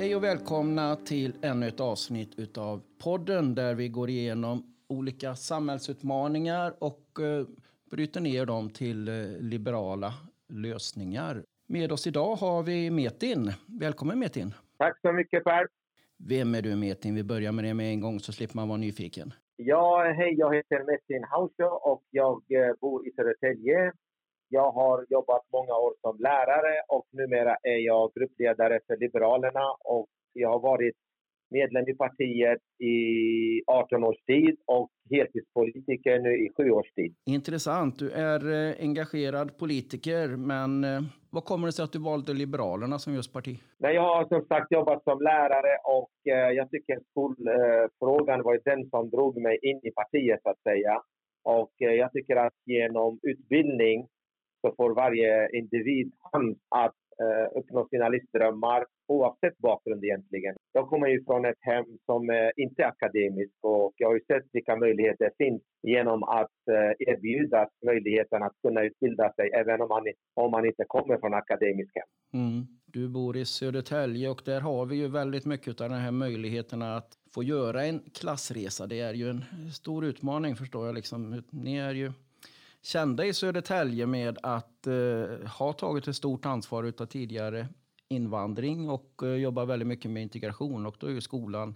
Hej 0.00 0.16
och 0.16 0.24
välkomna 0.24 0.96
till 0.96 1.32
ännu 1.42 1.68
ett 1.68 1.80
avsnitt 1.80 2.38
utav 2.38 2.82
podden 3.04 3.54
där 3.54 3.74
vi 3.74 3.88
går 3.88 4.08
igenom 4.10 4.62
olika 4.88 5.34
samhällsutmaningar 5.34 6.74
och 6.78 7.04
eh, 7.20 7.46
bryter 7.90 8.20
ner 8.20 8.46
dem 8.46 8.70
till 8.70 9.08
eh, 9.08 9.14
liberala 9.40 10.12
lösningar. 10.48 11.42
Med 11.68 11.92
oss 11.92 12.06
idag 12.06 12.34
har 12.36 12.62
vi 12.62 12.90
Metin. 12.90 13.52
Välkommen 13.80 14.18
Metin. 14.18 14.54
Tack 14.78 15.00
så 15.00 15.12
mycket 15.12 15.44
Per. 15.44 15.66
Vem 16.28 16.54
är 16.54 16.62
du 16.62 16.76
Metin? 16.76 17.14
Vi 17.14 17.24
börjar 17.24 17.52
med 17.52 17.64
det 17.64 17.74
med 17.74 17.86
en 17.86 18.00
gång 18.00 18.20
så 18.20 18.32
slipper 18.32 18.56
man 18.56 18.68
vara 18.68 18.78
nyfiken. 18.78 19.32
Ja, 19.56 20.12
hej, 20.16 20.34
jag 20.38 20.54
heter 20.54 20.84
Metin 20.84 21.24
Hausho 21.24 21.90
och 21.92 22.02
jag 22.10 22.42
eh, 22.48 22.74
bor 22.80 23.08
i 23.08 23.12
Södertälje. 23.12 23.92
Jag 24.52 24.70
har 24.72 25.06
jobbat 25.08 25.42
många 25.52 25.74
år 25.74 25.94
som 26.00 26.18
lärare 26.18 26.74
och 26.88 27.06
numera 27.10 27.56
är 27.62 27.78
jag 27.86 28.12
gruppledare 28.14 28.80
för 28.86 28.96
Liberalerna 28.96 29.66
och 29.84 30.06
jag 30.32 30.48
har 30.48 30.60
varit 30.60 30.96
medlem 31.50 31.88
i 31.88 31.94
partiet 31.94 32.58
i 32.78 32.96
18 33.66 34.04
års 34.04 34.20
tid 34.26 34.56
och 34.66 34.90
heltidspolitiker 35.10 36.18
nu 36.18 36.32
i 36.44 36.48
sju 36.56 36.70
års 36.70 36.92
tid. 36.92 37.14
Intressant. 37.26 37.98
Du 37.98 38.10
är 38.10 38.40
eh, 38.52 38.74
engagerad 38.80 39.58
politiker, 39.58 40.28
men 40.28 40.84
eh, 40.84 41.00
vad 41.30 41.44
kommer 41.44 41.66
det 41.66 41.72
sig 41.72 41.84
att 41.84 41.92
du 41.92 41.98
valde 41.98 42.32
Liberalerna 42.32 42.98
som 42.98 43.14
just 43.14 43.32
parti? 43.32 43.58
Nej, 43.78 43.94
jag 43.94 44.02
har 44.02 44.24
som 44.28 44.46
sagt 44.46 44.72
jobbat 44.72 45.04
som 45.04 45.22
lärare 45.22 45.76
och 45.84 46.32
eh, 46.32 46.50
jag 46.50 46.70
tycker 46.70 46.98
skolfrågan 47.10 48.42
var 48.42 48.60
den 48.64 48.90
som 48.90 49.10
drog 49.10 49.42
mig 49.42 49.58
in 49.62 49.80
i 49.82 49.90
partiet, 49.90 50.40
så 50.42 50.50
att 50.50 50.62
säga. 50.62 51.02
Och 51.44 51.72
jag 51.76 52.12
tycker 52.12 52.36
att 52.36 52.54
genom 52.66 53.18
utbildning 53.22 54.08
så 54.60 54.74
får 54.76 54.94
varje 54.94 55.58
individ 55.58 56.12
chans 56.32 56.58
att 56.68 57.00
eh, 57.22 57.58
uppnå 57.58 57.88
sina 57.90 58.08
livsdrömmar 58.08 58.86
oavsett 59.08 59.58
bakgrund 59.58 60.04
egentligen. 60.04 60.54
Jag 60.72 60.88
kommer 60.88 61.08
ju 61.08 61.24
från 61.24 61.44
ett 61.44 61.58
hem 61.60 61.84
som 62.06 62.30
eh, 62.30 62.50
inte 62.56 62.82
är 62.82 62.86
akademiskt 62.86 63.58
och 63.60 63.92
jag 63.96 64.08
har 64.08 64.14
ju 64.14 64.20
sett 64.20 64.46
vilka 64.52 64.76
möjligheter 64.76 65.24
det 65.24 65.44
finns 65.44 65.62
genom 65.82 66.22
att 66.22 66.58
eh, 66.70 67.08
erbjuda 67.08 67.68
möjligheten 67.86 68.42
att 68.42 68.52
kunna 68.62 68.82
utbilda 68.82 69.32
sig 69.32 69.50
även 69.54 69.80
om 69.80 69.88
man, 69.88 70.02
om 70.34 70.50
man 70.50 70.66
inte 70.66 70.84
kommer 70.86 71.18
från 71.18 71.34
akademiskt 71.34 71.92
hem. 71.94 72.40
Mm. 72.42 72.66
Du 72.86 73.08
bor 73.08 73.36
i 73.36 73.44
Södertälje 73.44 74.28
och 74.28 74.42
där 74.44 74.60
har 74.60 74.86
vi 74.86 74.96
ju 74.96 75.08
väldigt 75.08 75.46
mycket 75.46 75.80
av 75.80 75.88
den 75.88 75.98
här 75.98 76.10
möjligheten 76.10 76.82
att 76.82 77.08
få 77.34 77.42
göra 77.42 77.84
en 77.84 78.00
klassresa. 78.14 78.86
Det 78.86 79.00
är 79.00 79.14
ju 79.14 79.30
en 79.30 79.44
stor 79.72 80.04
utmaning 80.04 80.56
förstår 80.56 80.86
jag. 80.86 80.94
Liksom. 80.94 81.42
Ni 81.50 81.76
är 81.76 81.94
ju 81.94 82.12
kända 82.82 83.24
i 83.24 83.32
Södertälje 83.32 84.06
med 84.06 84.38
att 84.42 84.86
eh, 84.86 85.48
ha 85.58 85.72
tagit 85.72 86.08
ett 86.08 86.16
stort 86.16 86.46
ansvar 86.46 86.84
utav 86.84 87.06
tidigare 87.06 87.66
invandring 88.08 88.90
och 88.90 89.22
eh, 89.22 89.34
jobbar 89.34 89.66
väldigt 89.66 89.88
mycket 89.88 90.10
med 90.10 90.22
integration. 90.22 90.86
Och 90.86 90.96
då 91.00 91.06
är 91.06 91.10
ju 91.10 91.20
skolan 91.20 91.74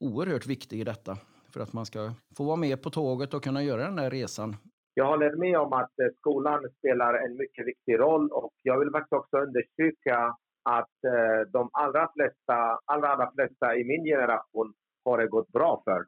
oerhört 0.00 0.46
viktig 0.46 0.80
i 0.80 0.84
detta 0.84 1.16
för 1.52 1.60
att 1.60 1.72
man 1.72 1.86
ska 1.86 2.12
få 2.36 2.44
vara 2.44 2.56
med 2.56 2.82
på 2.82 2.90
tåget 2.90 3.34
och 3.34 3.44
kunna 3.44 3.62
göra 3.62 3.84
den 3.84 3.98
här 3.98 4.10
resan. 4.10 4.56
Jag 4.94 5.06
håller 5.06 5.36
med 5.36 5.58
om 5.58 5.72
att 5.72 5.98
eh, 5.98 6.06
skolan 6.18 6.68
spelar 6.78 7.14
en 7.14 7.36
mycket 7.36 7.66
viktig 7.66 7.98
roll 7.98 8.28
och 8.32 8.52
jag 8.62 8.78
vill 8.78 8.90
faktiskt 8.90 9.12
också 9.12 9.36
understryka 9.38 10.36
att 10.62 11.04
eh, 11.06 11.50
de 11.52 11.70
allra 11.72 12.10
flesta, 12.14 12.80
allra, 12.84 13.08
allra 13.08 13.32
flesta 13.32 13.76
i 13.76 13.84
min 13.84 14.04
generation 14.04 14.74
har 15.04 15.18
det 15.18 15.26
gått 15.26 15.48
bra 15.48 15.82
för. 15.84 16.04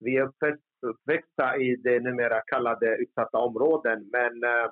Vi 0.00 0.16
är 0.16 0.22
uppväxta 0.86 1.56
i 1.56 1.76
det 1.76 2.00
numera 2.00 2.40
kallade 2.40 2.96
utsatta 2.96 3.38
områden 3.38 4.08
men 4.12 4.44
eh, 4.44 4.70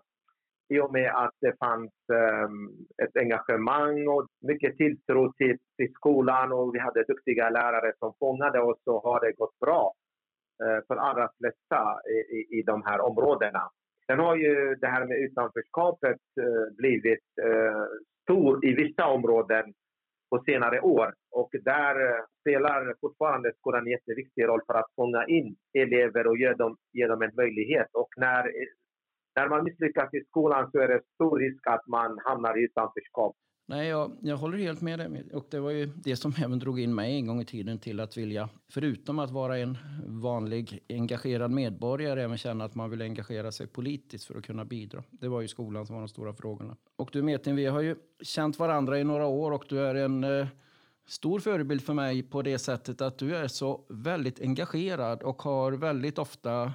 i 0.69 0.81
och 0.81 0.93
med 0.93 1.11
att 1.15 1.35
det 1.41 1.59
fanns 1.59 1.93
eh, 2.13 2.49
ett 3.05 3.17
engagemang 3.17 4.09
och 4.09 4.27
mycket 4.41 4.77
tilltro 4.77 5.33
till, 5.33 5.59
till 5.77 5.93
skolan 5.93 6.53
och 6.53 6.75
vi 6.75 6.79
hade 6.79 7.05
duktiga 7.05 7.51
lärare 7.51 7.93
som 7.99 8.15
fångade 8.19 8.61
oss 8.61 8.79
så 8.85 9.01
har 9.01 9.21
det 9.21 9.33
gått 9.33 9.59
bra 9.59 9.93
eh, 10.65 10.85
för 10.87 10.97
allra 10.97 11.29
flesta 11.39 11.99
i, 12.11 12.37
i, 12.37 12.59
i 12.59 12.63
de 12.63 12.83
här 12.85 13.01
områdena. 13.01 13.71
Sen 14.07 14.19
har 14.19 14.37
ju 14.37 14.75
det 14.75 14.87
här 14.87 15.07
med 15.07 15.19
utanförskapet 15.19 16.21
eh, 16.41 16.77
blivit 16.77 17.25
eh, 17.43 17.85
stor 18.23 18.67
i 18.67 18.75
vissa 18.75 19.07
områden 19.07 19.75
på 20.31 20.43
senare 20.47 20.81
år 20.81 21.15
och 21.31 21.51
där 21.53 21.95
eh, 22.09 22.25
spelar 22.41 22.95
fortfarande 23.01 23.53
skolan 23.59 23.87
en 23.87 23.91
jätteviktig 23.91 24.45
roll 24.45 24.61
för 24.67 24.75
att 24.75 24.95
fånga 24.97 25.25
in 25.27 25.57
elever 25.73 26.27
och 26.27 26.39
ge 26.39 26.53
dem, 26.53 26.77
ge 26.93 27.07
dem 27.07 27.23
en 27.23 27.35
möjlighet. 27.37 27.89
Och 27.93 28.09
när 28.17 28.45
eh, 28.47 28.73
när 29.37 29.49
man 29.49 29.65
misslyckas 29.65 30.15
i 30.15 30.25
skolan 30.25 30.71
så 30.71 30.79
är 30.79 30.89
det 30.89 31.01
stor 31.15 31.39
risk 31.39 31.67
att 31.67 31.87
man 31.87 32.19
hamnar 32.25 32.59
i 32.59 32.65
utanförskap. 32.65 33.37
Nej, 33.67 33.89
jag, 33.89 34.17
jag 34.21 34.37
håller 34.37 34.59
helt 34.59 34.81
med 34.81 34.99
dig. 34.99 35.25
Och 35.33 35.47
det 35.51 35.61
var 35.61 35.71
ju 35.71 35.87
det 35.87 36.17
som 36.17 36.35
även 36.45 36.59
drog 36.59 36.81
in 36.81 36.95
mig 36.95 37.15
en 37.15 37.27
gång 37.27 37.41
i 37.41 37.45
tiden 37.45 37.79
till 37.79 38.01
att 38.01 38.17
vilja, 38.17 38.49
förutom 38.69 39.19
att 39.19 39.31
vara 39.31 39.59
en 39.59 39.79
vanlig 40.07 40.81
engagerad 40.89 41.51
medborgare, 41.51 42.23
även 42.23 42.39
känna 42.39 42.65
att 42.65 42.75
man 42.75 42.91
vill 42.91 43.03
engagera 43.03 43.53
sig 43.53 43.67
politiskt 43.67 44.25
för 44.25 44.35
att 44.35 44.45
kunna 44.45 44.65
bidra. 44.65 45.03
Det 45.11 45.29
var 45.29 45.41
ju 45.41 45.49
skolan 45.49 45.87
som 45.87 45.95
var 45.95 46.03
de 46.03 46.09
stora 46.09 46.33
frågorna. 46.33 46.77
Och 46.97 47.11
du 47.13 47.23
Metin, 47.23 47.57
vi 47.57 47.67
har 47.67 47.81
ju 47.81 47.97
känt 48.23 48.59
varandra 48.59 49.01
i 49.01 49.05
några 49.05 49.27
år 49.27 49.53
och 49.53 49.65
du 49.69 49.81
är 49.81 49.95
en 49.95 50.25
eh, 50.25 50.47
stor 51.07 51.41
förebild 51.41 51.83
för 51.83 51.95
mig 51.95 52.23
på 52.23 52.43
det 52.43 52.59
sättet 52.59 53.01
att 53.01 53.19
du 53.19 53.37
är 53.37 53.49
så 53.49 53.85
väldigt 53.89 54.41
engagerad 54.41 55.23
och 55.23 55.43
har 55.43 55.73
väldigt 55.73 56.19
ofta 56.19 56.73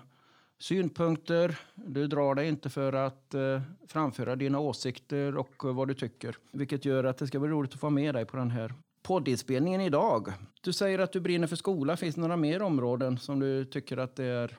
synpunkter. 0.59 1.59
Du 1.75 2.07
drar 2.07 2.35
dig 2.35 2.47
inte 2.47 2.69
för 2.69 2.93
att 2.93 3.33
eh, 3.33 3.61
framföra 3.87 4.35
dina 4.35 4.59
åsikter 4.59 5.37
och 5.37 5.65
eh, 5.65 5.75
vad 5.75 5.87
du 5.87 5.93
tycker. 5.93 6.35
Vilket 6.51 6.85
gör 6.85 7.03
att 7.03 7.17
det 7.17 7.27
ska 7.27 7.39
bli 7.39 7.49
roligt 7.49 7.73
att 7.73 7.79
få 7.79 7.89
med 7.89 8.15
dig 8.15 8.25
på 8.25 8.37
den 8.37 8.51
här 8.51 8.73
poddinspelningen 9.07 9.81
idag. 9.81 10.27
Du 10.63 10.73
säger 10.73 10.99
att 10.99 11.11
du 11.11 11.19
brinner 11.19 11.47
för 11.47 11.55
skola. 11.55 11.97
Finns 11.97 12.15
det 12.15 12.21
några 12.21 12.37
mer 12.37 12.61
områden 12.61 13.17
som 13.17 13.39
du 13.39 13.65
tycker 13.65 13.97
att 13.97 14.15
det 14.15 14.25
är... 14.25 14.57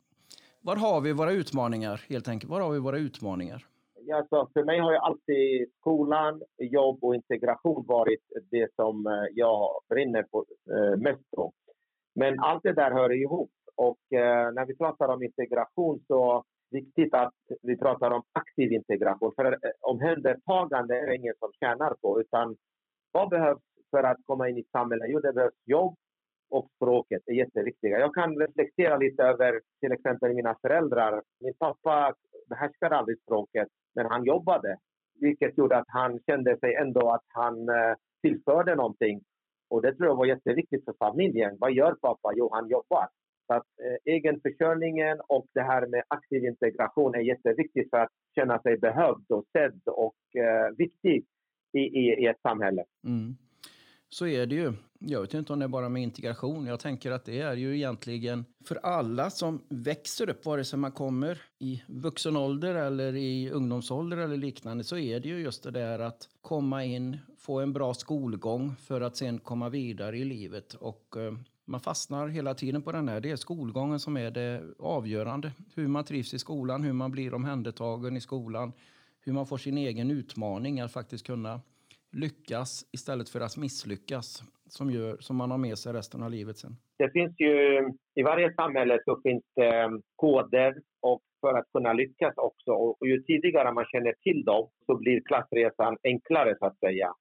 Var 0.62 0.77
har 0.77 1.00
vi 1.00 1.12
våra 1.12 1.33
utmaningar 1.33 2.05
helt 2.09 2.28
enkelt? 2.28 2.50
Var 2.50 2.61
har 2.61 2.71
vi 2.71 2.78
våra 2.78 2.99
utmaningar? 2.99 3.67
Ja, 4.06 4.27
så 4.31 4.49
för 4.53 4.65
mig 4.65 4.78
har 4.78 4.93
ju 4.93 4.99
alltid 4.99 5.71
skolan, 5.81 6.43
jobb 6.59 7.05
och 7.05 7.15
integration 7.15 7.84
varit 7.87 8.21
det 8.50 8.75
som 8.75 9.06
eh, 9.06 9.12
jag 9.34 9.81
brinner 9.88 10.22
på, 10.22 10.44
eh, 10.71 10.97
mest 10.99 11.31
på. 11.37 11.53
Men 12.15 12.41
allt 12.41 12.62
det 12.62 12.72
där 12.72 12.91
hör 12.91 13.12
ihop. 13.12 13.50
Och 13.75 14.12
eh, 14.12 14.53
när 14.53 14.66
vi 14.66 14.76
pratar 14.76 15.08
om 15.08 15.22
integration 15.22 16.00
så 16.06 16.36
är 16.36 16.42
det 16.70 16.78
viktigt 16.78 17.14
att 17.14 17.34
vi 17.62 17.76
pratar 17.76 18.10
om 18.10 18.22
aktiv 18.32 18.72
integration. 18.72 19.32
För 19.36 19.53
eh, 19.53 19.70
omhändertagande 19.81 21.00
är 21.00 21.06
det 21.06 21.16
ingen 21.16 21.34
som 21.38 21.53
tjänar 21.60 21.94
på. 22.03 22.20
Utan 22.20 22.56
vad 23.12 23.28
behövs 23.28 23.62
för 23.91 24.03
att 24.03 24.19
komma 24.26 24.48
in 24.48 24.58
i 24.58 24.64
samhället? 24.72 25.06
Jo, 25.08 25.20
det 25.20 25.32
behövs 25.32 25.62
jobb 25.64 25.94
och 26.50 26.69
språket 26.76 27.22
är 27.26 27.32
jätteviktiga. 27.32 27.98
Jag 27.98 28.14
kan 28.14 28.38
reflektera 28.38 28.97
lite 28.97 29.22
över 29.22 29.60
till 29.81 29.92
exempel 29.92 30.34
mina 30.34 30.56
föräldrar. 30.62 31.22
Min 31.41 31.54
pappa 31.58 32.14
behärskade 32.48 32.97
aldrig 32.97 33.22
språket, 33.22 33.69
men 33.94 34.06
han 34.06 34.25
jobbade. 34.25 34.76
Vilket 35.20 35.58
gjorde 35.58 35.76
att 35.76 35.88
han 35.88 36.20
kände 36.26 36.58
sig 36.58 36.75
ändå 36.75 37.10
att 37.10 37.25
han 37.28 37.69
eh, 37.69 37.94
tillförde 38.22 38.75
någonting. 38.75 39.20
Och 39.70 39.82
det 39.82 39.94
tror 39.94 40.08
jag 40.08 40.16
var 40.16 40.26
jätteviktigt 40.26 40.84
för 40.84 40.94
familjen. 40.98 41.56
Vad 41.60 41.72
gör 41.72 41.94
pappa? 41.94 42.32
Jo, 42.34 42.48
han 42.52 42.69
jobbar. 42.69 43.08
Så 43.50 43.55
att 43.55 43.66
eh, 43.84 44.15
egenförsörjningen 44.15 45.21
och 45.28 45.47
det 45.55 45.62
här 45.62 45.87
med 45.87 46.03
aktiv 46.09 46.44
integration 46.44 47.15
är 47.15 47.21
jätteviktigt 47.21 47.91
för 47.91 47.97
att 47.97 48.12
känna 48.34 48.62
sig 48.62 48.78
behövd 48.78 49.31
och 49.31 49.44
sedd 49.53 49.81
och 49.87 50.37
eh, 50.37 50.77
viktig 50.77 51.25
i, 51.72 51.78
i, 51.78 52.22
i 52.22 52.27
ett 52.27 52.41
samhälle. 52.43 52.84
Mm. 53.06 53.37
Så 54.09 54.27
är 54.27 54.47
det 54.47 54.55
ju. 54.55 54.72
Jag 54.99 55.21
vet 55.21 55.34
inte 55.34 55.53
om 55.53 55.59
det 55.59 55.65
är 55.65 55.69
bara 55.69 55.88
med 55.88 56.03
integration. 56.03 56.66
Jag 56.66 56.81
tänker 56.81 57.11
att 57.11 57.25
det 57.25 57.41
är 57.41 57.56
ju 57.56 57.77
egentligen 57.77 58.44
för 58.65 58.78
alla 58.83 59.31
som 59.31 59.62
växer 59.69 60.31
upp, 60.31 60.47
vare 60.47 60.64
sig 60.64 60.79
man 60.79 60.93
kommer 60.93 61.38
i 61.58 61.82
vuxen 61.88 62.37
ålder 62.37 62.75
eller 62.75 63.17
i 63.17 63.50
ungdomsålder 63.50 64.17
eller 64.17 64.37
liknande, 64.37 64.85
så 64.85 64.99
är 64.99 65.20
det 65.20 65.29
ju 65.29 65.38
just 65.38 65.62
det 65.62 65.70
där 65.70 65.99
att 65.99 66.29
komma 66.41 66.85
in, 66.85 67.19
få 67.38 67.61
en 67.61 67.73
bra 67.73 67.94
skolgång 67.94 68.76
för 68.76 69.00
att 69.00 69.17
sen 69.17 69.38
komma 69.38 69.69
vidare 69.69 70.19
i 70.19 70.25
livet. 70.25 70.75
Och 70.75 71.17
eh, 71.17 71.32
man 71.70 71.81
fastnar 71.81 72.28
hela 72.28 72.55
tiden 72.55 72.82
på 72.82 72.93
den 72.93 73.08
här. 73.08 73.20
Det 73.20 73.31
är 73.31 73.37
skolgången 73.37 73.99
som 73.99 74.17
är 74.17 74.31
det 74.31 74.62
avgörande. 74.78 75.52
Hur 75.76 75.88
man 75.88 76.05
trivs 76.05 76.34
i 76.34 76.38
skolan, 76.38 76.82
hur 76.82 76.93
man 76.93 77.11
blir 77.11 77.34
omhändertagen 77.34 78.17
i 78.17 78.20
skolan, 78.20 78.72
hur 79.25 79.32
man 79.32 79.46
får 79.46 79.56
sin 79.56 79.78
egen 79.78 80.11
utmaning 80.11 80.81
att 80.81 80.93
faktiskt 80.93 81.26
kunna 81.26 81.61
lyckas 82.12 82.84
istället 82.93 83.28
för 83.28 83.40
att 83.40 83.56
misslyckas 83.56 84.43
som, 84.69 84.90
gör, 84.90 85.17
som 85.20 85.37
man 85.37 85.50
har 85.50 85.58
med 85.58 85.78
sig 85.78 85.93
resten 85.93 86.22
av 86.22 86.31
livet 86.31 86.58
sen. 86.58 86.76
Det 86.99 87.11
finns 87.11 87.34
ju, 87.38 87.52
i 88.14 88.23
varje 88.23 88.55
samhälle 88.55 88.99
så 89.05 89.20
finns 89.23 89.43
det 89.56 89.81
ehm, 89.81 90.02
koder 90.16 90.75
och 91.00 91.20
för 91.40 91.55
att 91.58 91.73
kunna 91.73 91.93
lyckas 91.93 92.34
också. 92.37 92.70
Och 92.73 93.08
ju 93.08 93.23
tidigare 93.23 93.73
man 93.73 93.84
känner 93.84 94.12
till 94.12 94.44
dem 94.44 94.70
så 94.87 94.96
blir 94.96 95.20
klassresan 95.20 95.96
enklare 96.02 96.56
så 96.58 96.66
att 96.66 96.78
säga 96.78 97.14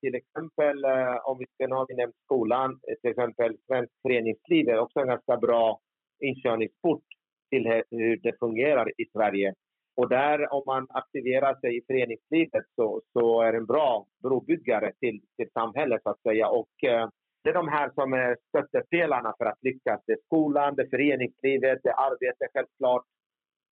till 0.00 0.14
exempel 0.14 0.84
eh, 0.84 1.16
om 1.24 1.38
vi 1.38 1.46
ska 1.46 1.74
ha 1.74 1.86
nämnt 1.96 2.16
skolan, 2.24 2.70
eh, 2.88 2.94
till 3.00 3.10
exempel 3.10 3.56
svensk 3.66 3.92
föreningsliv 4.02 4.68
är 4.68 4.78
också 4.78 5.00
en 5.00 5.08
ganska 5.08 5.36
bra 5.36 5.80
inkörningsport 6.20 7.04
till 7.50 7.82
hur 7.90 8.16
det 8.16 8.38
fungerar 8.38 8.88
i 9.00 9.04
Sverige. 9.12 9.54
Och 9.96 10.08
där, 10.08 10.52
om 10.52 10.62
man 10.66 10.86
aktiverar 10.90 11.54
sig 11.54 11.76
i 11.76 11.84
föreningslivet 11.86 12.64
så, 12.76 13.02
så 13.12 13.42
är 13.42 13.52
det 13.52 13.58
en 13.58 13.66
bra 13.66 14.06
brobyggare 14.22 14.92
till, 15.00 15.20
till 15.36 15.50
samhället, 15.52 16.02
så 16.02 16.10
att 16.10 16.22
säga. 16.22 16.48
Och 16.48 16.84
eh, 16.84 17.08
det 17.42 17.50
är 17.50 17.54
de 17.54 17.68
här 17.68 17.90
som 17.94 18.12
är 18.12 18.36
stöttepelarna 18.48 19.34
för 19.38 19.44
att 19.44 19.62
lyckas. 19.62 20.00
Det 20.06 20.12
är 20.12 20.18
skolan, 20.24 20.74
det 20.74 20.82
är 20.82 20.88
föreningslivet, 20.88 21.78
det 21.82 21.88
är 21.88 22.10
arbete 22.10 22.48
självklart. 22.54 23.04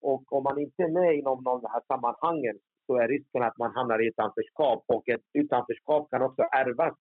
Och 0.00 0.32
om 0.32 0.42
man 0.42 0.58
inte 0.58 0.82
är 0.82 0.88
med 0.88 1.14
inom 1.14 1.44
de 1.44 1.60
här 1.72 1.80
sammanhangen 1.86 2.58
så 2.86 2.96
är 2.96 3.08
risken 3.08 3.42
att 3.42 3.58
man 3.58 3.74
hamnar 3.74 4.02
i 4.02 4.06
utanförskap. 4.06 4.84
Och 4.86 5.08
ett 5.08 5.26
utanförskap 5.32 6.10
kan 6.10 6.22
också 6.22 6.42
ärvas 6.42 6.94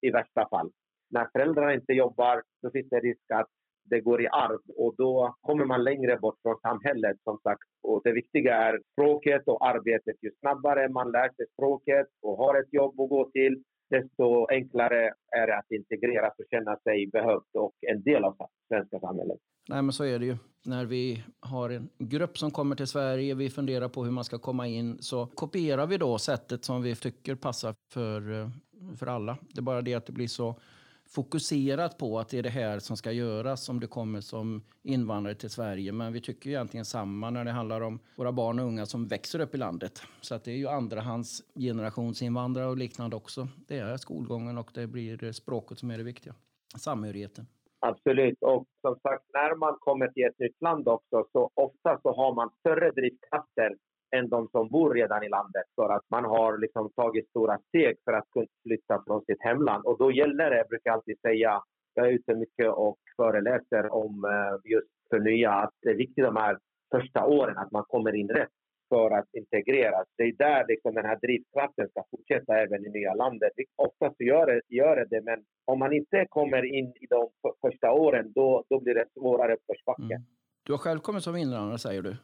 i 0.00 0.10
värsta 0.10 0.48
fall. 0.48 0.70
När 1.10 1.28
föräldrarna 1.32 1.74
inte 1.74 1.92
jobbar 1.92 2.42
så 2.60 2.70
finns 2.70 2.88
det 2.88 3.00
risk 3.00 3.30
att 3.30 3.48
det 3.84 4.00
går 4.00 4.22
i 4.22 4.28
arv 4.28 4.60
och 4.76 4.94
då 4.96 5.34
kommer 5.40 5.64
man 5.64 5.84
längre 5.84 6.16
bort 6.16 6.38
från 6.42 6.60
samhället 6.60 7.16
som 7.24 7.38
sagt. 7.42 7.68
Och 7.82 8.00
det 8.04 8.12
viktiga 8.12 8.54
är 8.54 8.80
språket 8.92 9.42
och 9.46 9.66
arbetet. 9.66 10.16
Ju 10.22 10.30
snabbare 10.40 10.88
man 10.88 11.12
lär 11.12 11.28
sig 11.36 11.46
språket 11.52 12.06
och 12.22 12.36
har 12.36 12.60
ett 12.60 12.72
jobb 12.72 13.00
att 13.00 13.08
gå 13.08 13.30
till, 13.30 13.62
desto 13.90 14.46
enklare 14.50 15.12
är 15.36 15.46
det 15.46 15.56
att 15.58 15.70
integreras 15.70 16.34
och 16.38 16.44
känna 16.50 16.76
sig 16.76 17.06
behövd 17.12 17.56
och 17.58 17.74
en 17.80 18.02
del 18.02 18.24
av 18.24 18.36
svenska 18.68 19.00
samhället. 19.00 19.38
Nej, 19.70 19.82
men 19.82 19.92
så 19.92 20.04
är 20.04 20.18
det 20.18 20.26
ju. 20.26 20.36
När 20.62 20.84
vi 20.84 21.22
har 21.40 21.70
en 21.70 21.90
grupp 21.98 22.38
som 22.38 22.50
kommer 22.50 22.76
till 22.76 22.86
Sverige, 22.86 23.34
vi 23.34 23.50
funderar 23.50 23.88
på 23.88 24.04
hur 24.04 24.10
man 24.10 24.24
ska 24.24 24.38
komma 24.38 24.66
in, 24.66 25.02
så 25.02 25.26
kopierar 25.26 25.86
vi 25.86 25.98
då 25.98 26.18
sättet 26.18 26.64
som 26.64 26.82
vi 26.82 26.96
tycker 26.96 27.34
passar 27.34 27.74
för, 27.92 28.40
eh, 28.40 28.50
för 28.96 29.06
alla. 29.06 29.36
Det 29.40 29.60
är 29.60 29.62
bara 29.62 29.82
det 29.82 29.94
att 29.94 30.06
det 30.06 30.12
blir 30.12 30.28
så 30.28 30.60
fokuserat 31.08 31.98
på 31.98 32.18
att 32.18 32.28
det 32.28 32.38
är 32.38 32.42
det 32.42 32.50
här 32.50 32.78
som 32.78 32.96
ska 32.96 33.12
göras 33.12 33.68
om 33.68 33.80
du 33.80 33.86
kommer 33.86 34.20
som 34.20 34.62
invandrare 34.82 35.34
till 35.34 35.50
Sverige. 35.50 35.92
Men 35.92 36.12
vi 36.12 36.20
tycker 36.20 36.50
egentligen 36.50 36.84
samma 36.84 37.30
när 37.30 37.44
det 37.44 37.50
handlar 37.50 37.80
om 37.80 37.98
våra 38.16 38.32
barn 38.32 38.58
och 38.58 38.66
unga 38.66 38.86
som 38.86 39.08
växer 39.08 39.40
upp 39.40 39.54
i 39.54 39.58
landet. 39.58 40.02
Så 40.20 40.34
att 40.34 40.44
det 40.44 40.52
är 40.52 40.56
ju 40.56 40.68
andrahands 40.68 41.42
generationsinvandrare 41.54 42.66
och 42.66 42.76
liknande 42.76 43.16
också. 43.16 43.48
Det 43.66 43.78
är 43.78 43.96
skolgången 43.96 44.58
och 44.58 44.70
det 44.74 44.86
blir 44.86 45.24
eh, 45.24 45.32
språket 45.32 45.78
som 45.78 45.90
är 45.90 45.98
det 45.98 46.04
viktiga. 46.04 46.34
Samhörigheten. 46.76 47.46
Absolut. 47.80 48.38
Och 48.40 48.66
som 48.80 48.96
sagt, 49.02 49.24
när 49.34 49.56
man 49.56 49.76
kommer 49.80 50.08
till 50.08 50.24
ett 50.24 50.38
nytt 50.38 50.60
land 50.62 50.88
också 50.88 51.24
så 51.32 51.50
ofta 51.54 52.00
så 52.02 52.12
har 52.12 52.34
man 52.34 52.50
större 52.60 52.90
drivkrafter 52.90 53.76
än 54.16 54.28
de 54.28 54.48
som 54.48 54.68
bor 54.68 54.94
redan 54.94 55.22
i 55.24 55.28
landet 55.28 55.64
för 55.74 55.88
att 55.88 56.04
man 56.10 56.24
har 56.24 56.58
liksom 56.58 56.92
tagit 56.92 57.28
stora 57.28 57.58
steg 57.68 57.96
för 58.04 58.12
att 58.12 58.30
kunna 58.30 58.46
flytta 58.62 59.02
från 59.06 59.24
sitt 59.24 59.42
hemland. 59.42 59.84
Och 59.86 59.98
då 59.98 60.12
gäller 60.12 60.50
det, 60.50 60.56
jag 60.56 60.68
brukar 60.68 60.92
alltid 60.92 61.20
säga, 61.20 61.62
jag 61.94 62.06
är 62.06 62.10
ute 62.10 62.34
mycket 62.34 62.68
och 62.68 62.98
föreläser 63.16 63.94
om 63.94 64.24
eh, 64.24 64.70
just 64.70 64.88
för 65.10 65.18
nya, 65.18 65.52
att 65.52 65.74
det 65.82 65.90
är 65.90 65.94
viktigt 65.94 66.24
de 66.24 66.36
här 66.36 66.58
första 66.90 67.26
åren 67.26 67.58
att 67.58 67.72
man 67.72 67.84
kommer 67.84 68.14
in 68.14 68.28
rätt 68.28 68.48
för 68.92 69.10
att 69.18 69.28
integreras. 69.40 70.06
Det 70.16 70.22
är 70.22 70.32
där 70.32 70.64
liksom 70.68 70.94
den 70.94 71.04
här 71.10 71.18
drivkraften 71.24 71.88
ska 71.88 72.00
fortsätta 72.10 72.52
även 72.64 72.86
i 72.86 72.90
nya 72.98 73.14
landet. 73.14 73.52
Oftast 73.76 74.20
gör 74.20 74.46
det, 74.46 74.60
gör 74.68 75.06
det 75.10 75.22
men 75.22 75.38
om 75.64 75.78
man 75.78 75.92
inte 75.92 76.26
kommer 76.28 76.62
in 76.78 76.86
i 76.86 77.06
de 77.10 77.30
första 77.60 77.92
åren 77.92 78.32
då, 78.34 78.64
då 78.70 78.80
blir 78.80 78.94
det 78.94 79.06
svårare 79.14 79.54
uppförsbacke. 79.54 80.14
Mm. 80.14 80.22
Du 80.66 80.72
har 80.72 80.78
själv 80.78 80.98
kommit 80.98 81.22
som 81.22 81.36
invandrare 81.36 81.78
säger 81.78 82.02
du? 82.02 82.16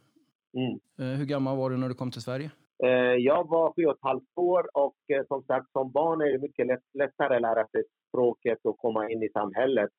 Mm. 0.61 0.79
Eh, 0.99 1.19
hur 1.19 1.27
gammal 1.27 1.57
var 1.57 1.71
du 1.71 1.77
när 1.77 1.89
du 1.89 1.95
kom 1.95 2.11
till 2.11 2.23
Sverige? 2.23 2.51
Eh, 2.85 3.15
jag 3.31 3.49
var 3.49 3.73
sju 3.73 3.85
och 3.85 3.93
ett 3.93 4.03
halvt 4.03 4.39
år 4.39 4.69
och 4.73 4.97
eh, 5.09 5.25
som 5.29 5.43
sagt 5.43 5.73
som 5.73 5.93
barn 5.93 6.21
är 6.21 6.33
det 6.33 6.39
mycket 6.39 6.67
lätt, 6.67 6.85
lättare 6.95 7.37
att 7.37 7.43
lära 7.43 7.67
sig 7.67 7.83
språket 8.09 8.59
och 8.62 8.79
komma 8.79 9.11
in 9.11 9.23
i 9.23 9.29
samhället. 9.29 9.91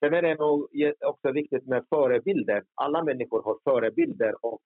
Sen 0.00 0.14
är 0.14 0.22
det 0.22 0.34
nog 0.34 0.68
också 1.06 1.32
viktigt 1.32 1.66
med 1.66 1.84
förebilder. 1.90 2.62
Alla 2.74 3.04
människor 3.04 3.42
har 3.42 3.56
förebilder 3.64 4.34
och 4.40 4.62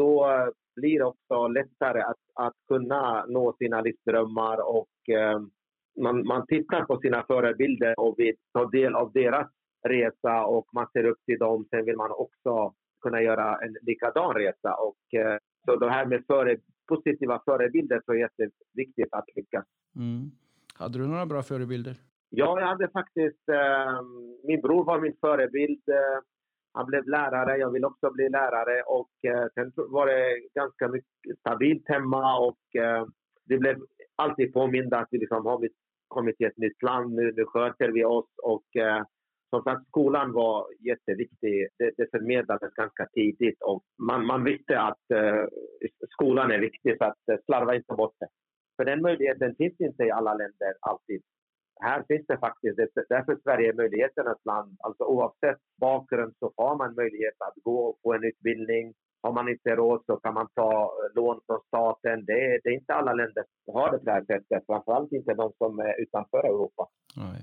då 0.00 0.26
blir 0.76 0.98
det 0.98 1.04
också 1.04 1.48
lättare 1.48 2.00
att, 2.00 2.22
att 2.34 2.54
kunna 2.68 3.24
nå 3.28 3.54
sina 3.58 3.80
livsdrömmar 3.80 4.68
och 4.76 4.88
man, 6.00 6.26
man 6.26 6.46
tittar 6.46 6.84
på 6.84 7.00
sina 7.00 7.22
förebilder 7.22 8.00
och 8.00 8.14
vill 8.18 8.34
ta 8.52 8.64
del 8.70 8.94
av 8.94 9.12
deras 9.12 9.48
resa 9.88 10.44
och 10.44 10.66
man 10.72 10.86
ser 10.92 11.04
upp 11.04 11.24
till 11.26 11.38
dem. 11.38 11.66
Sen 11.70 11.84
vill 11.84 11.96
man 11.96 12.10
också 12.10 12.74
kunna 13.00 13.22
göra 13.22 13.58
en 13.58 13.76
likadan 13.82 14.34
resa. 14.34 14.74
Och, 14.74 15.14
eh, 15.14 15.38
så 15.64 15.76
det 15.76 15.90
här 15.90 16.06
med 16.06 16.24
före, 16.26 16.56
positiva 16.88 17.42
förebilder 17.44 18.02
så 18.06 18.12
är 18.12 18.16
jätteviktigt 18.16 19.08
att 19.12 19.24
lyckas. 19.36 19.64
Mm. 19.96 20.30
Hade 20.74 20.98
du 20.98 21.06
några 21.06 21.26
bra 21.26 21.42
förebilder? 21.42 21.96
Ja, 22.28 22.60
jag 22.60 22.66
hade 22.66 22.88
faktiskt... 22.88 23.48
Eh, 23.48 24.02
min 24.44 24.60
bror 24.60 24.84
var 24.84 25.00
min 25.00 25.16
förebild. 25.20 25.82
Han 26.72 26.86
blev 26.86 27.08
lärare, 27.08 27.56
jag 27.56 27.70
vill 27.70 27.84
också 27.84 28.10
bli 28.10 28.28
lärare. 28.28 28.82
Och 28.82 29.10
eh, 29.24 29.46
sen 29.54 29.72
var 29.76 30.06
det 30.06 30.40
ganska 30.54 30.88
mycket 30.88 31.38
stabilt 31.38 31.88
hemma 31.88 32.38
och 32.38 32.80
eh, 32.82 33.06
vi 33.44 33.58
blev 33.58 33.76
alltid 34.16 34.52
påminda 34.52 34.98
att 34.98 35.08
vi 35.10 35.18
liksom 35.18 35.46
har 35.46 35.68
kommit 36.08 36.36
till 36.36 36.46
ett 36.46 36.56
nytt 36.58 36.82
land, 36.82 37.14
nu, 37.14 37.32
nu 37.36 37.44
sköter 37.44 37.88
vi 37.88 38.04
oss. 38.04 38.30
Och 38.42 38.76
eh, 38.76 39.02
som 39.50 39.62
sagt, 39.62 39.88
skolan 39.88 40.32
var 40.32 40.66
jätteviktig. 40.80 41.68
Det, 41.78 41.90
det 41.96 42.10
förmedlades 42.10 42.74
ganska 42.74 43.06
tidigt 43.06 43.62
och 43.62 43.82
man, 43.98 44.26
man 44.26 44.44
visste 44.44 44.80
att 44.80 45.10
eh, 45.14 45.44
skolan 46.10 46.50
är 46.50 46.58
viktig 46.58 46.96
så 46.98 47.04
att 47.04 47.44
slarva 47.44 47.74
inte 47.74 47.94
bort 47.94 48.14
det. 48.20 48.28
För 48.76 48.84
den 48.84 49.02
möjligheten 49.02 49.54
finns 49.54 49.80
inte 49.80 50.04
i 50.04 50.10
alla 50.10 50.34
länder 50.34 50.74
alltid. 50.80 51.22
Här 51.82 52.04
finns 52.08 52.26
det 52.26 52.38
faktiskt, 52.38 52.76
därför 53.08 53.38
Sverige 53.42 53.68
är 53.68 53.72
möjligheternas 53.72 54.44
land. 54.44 54.76
Alltså 54.80 55.04
oavsett 55.04 55.58
bakgrund 55.80 56.34
så 56.38 56.52
har 56.56 56.76
man 56.76 56.94
möjlighet 56.94 57.34
att 57.38 57.54
gå 57.62 57.96
få 58.02 58.14
en 58.14 58.24
utbildning. 58.24 58.94
Har 59.22 59.32
man 59.32 59.48
inte 59.48 59.76
råd 59.76 60.02
så 60.06 60.16
kan 60.16 60.34
man 60.34 60.48
ta 60.54 60.82
eh, 60.82 61.14
lån 61.14 61.40
från 61.46 61.60
staten. 61.66 62.24
Det, 62.24 62.60
det 62.62 62.68
är 62.68 62.74
inte 62.74 62.94
alla 62.94 63.12
länder 63.12 63.44
som 63.64 63.74
har 63.74 63.92
det 63.92 63.98
på 63.98 64.04
det 64.04 64.12
här 64.12 64.24
sättet. 64.24 64.66
Framförallt 64.66 65.12
inte 65.12 65.34
de 65.34 65.52
som 65.58 65.78
är 65.78 66.00
utanför 66.00 66.38
Europa. 66.38 66.88
Nej. 67.16 67.42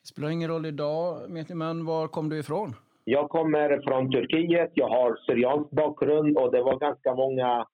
Det 0.00 0.06
spelar 0.08 0.28
ingen 0.28 0.50
roll 0.50 0.66
idag, 0.66 1.16
men 1.54 1.86
var 1.86 2.08
kom 2.08 2.28
du 2.28 2.38
ifrån? 2.38 2.74
Jag 3.04 3.28
kommer 3.30 3.80
från 3.86 4.10
Turkiet. 4.10 4.70
Jag 4.74 4.88
har 4.88 5.16
syriansk 5.26 5.70
bakgrund 5.70 6.38
och 6.38 6.52
det 6.52 6.62
var 6.62 6.78
ganska 6.78 7.14
många 7.14 7.66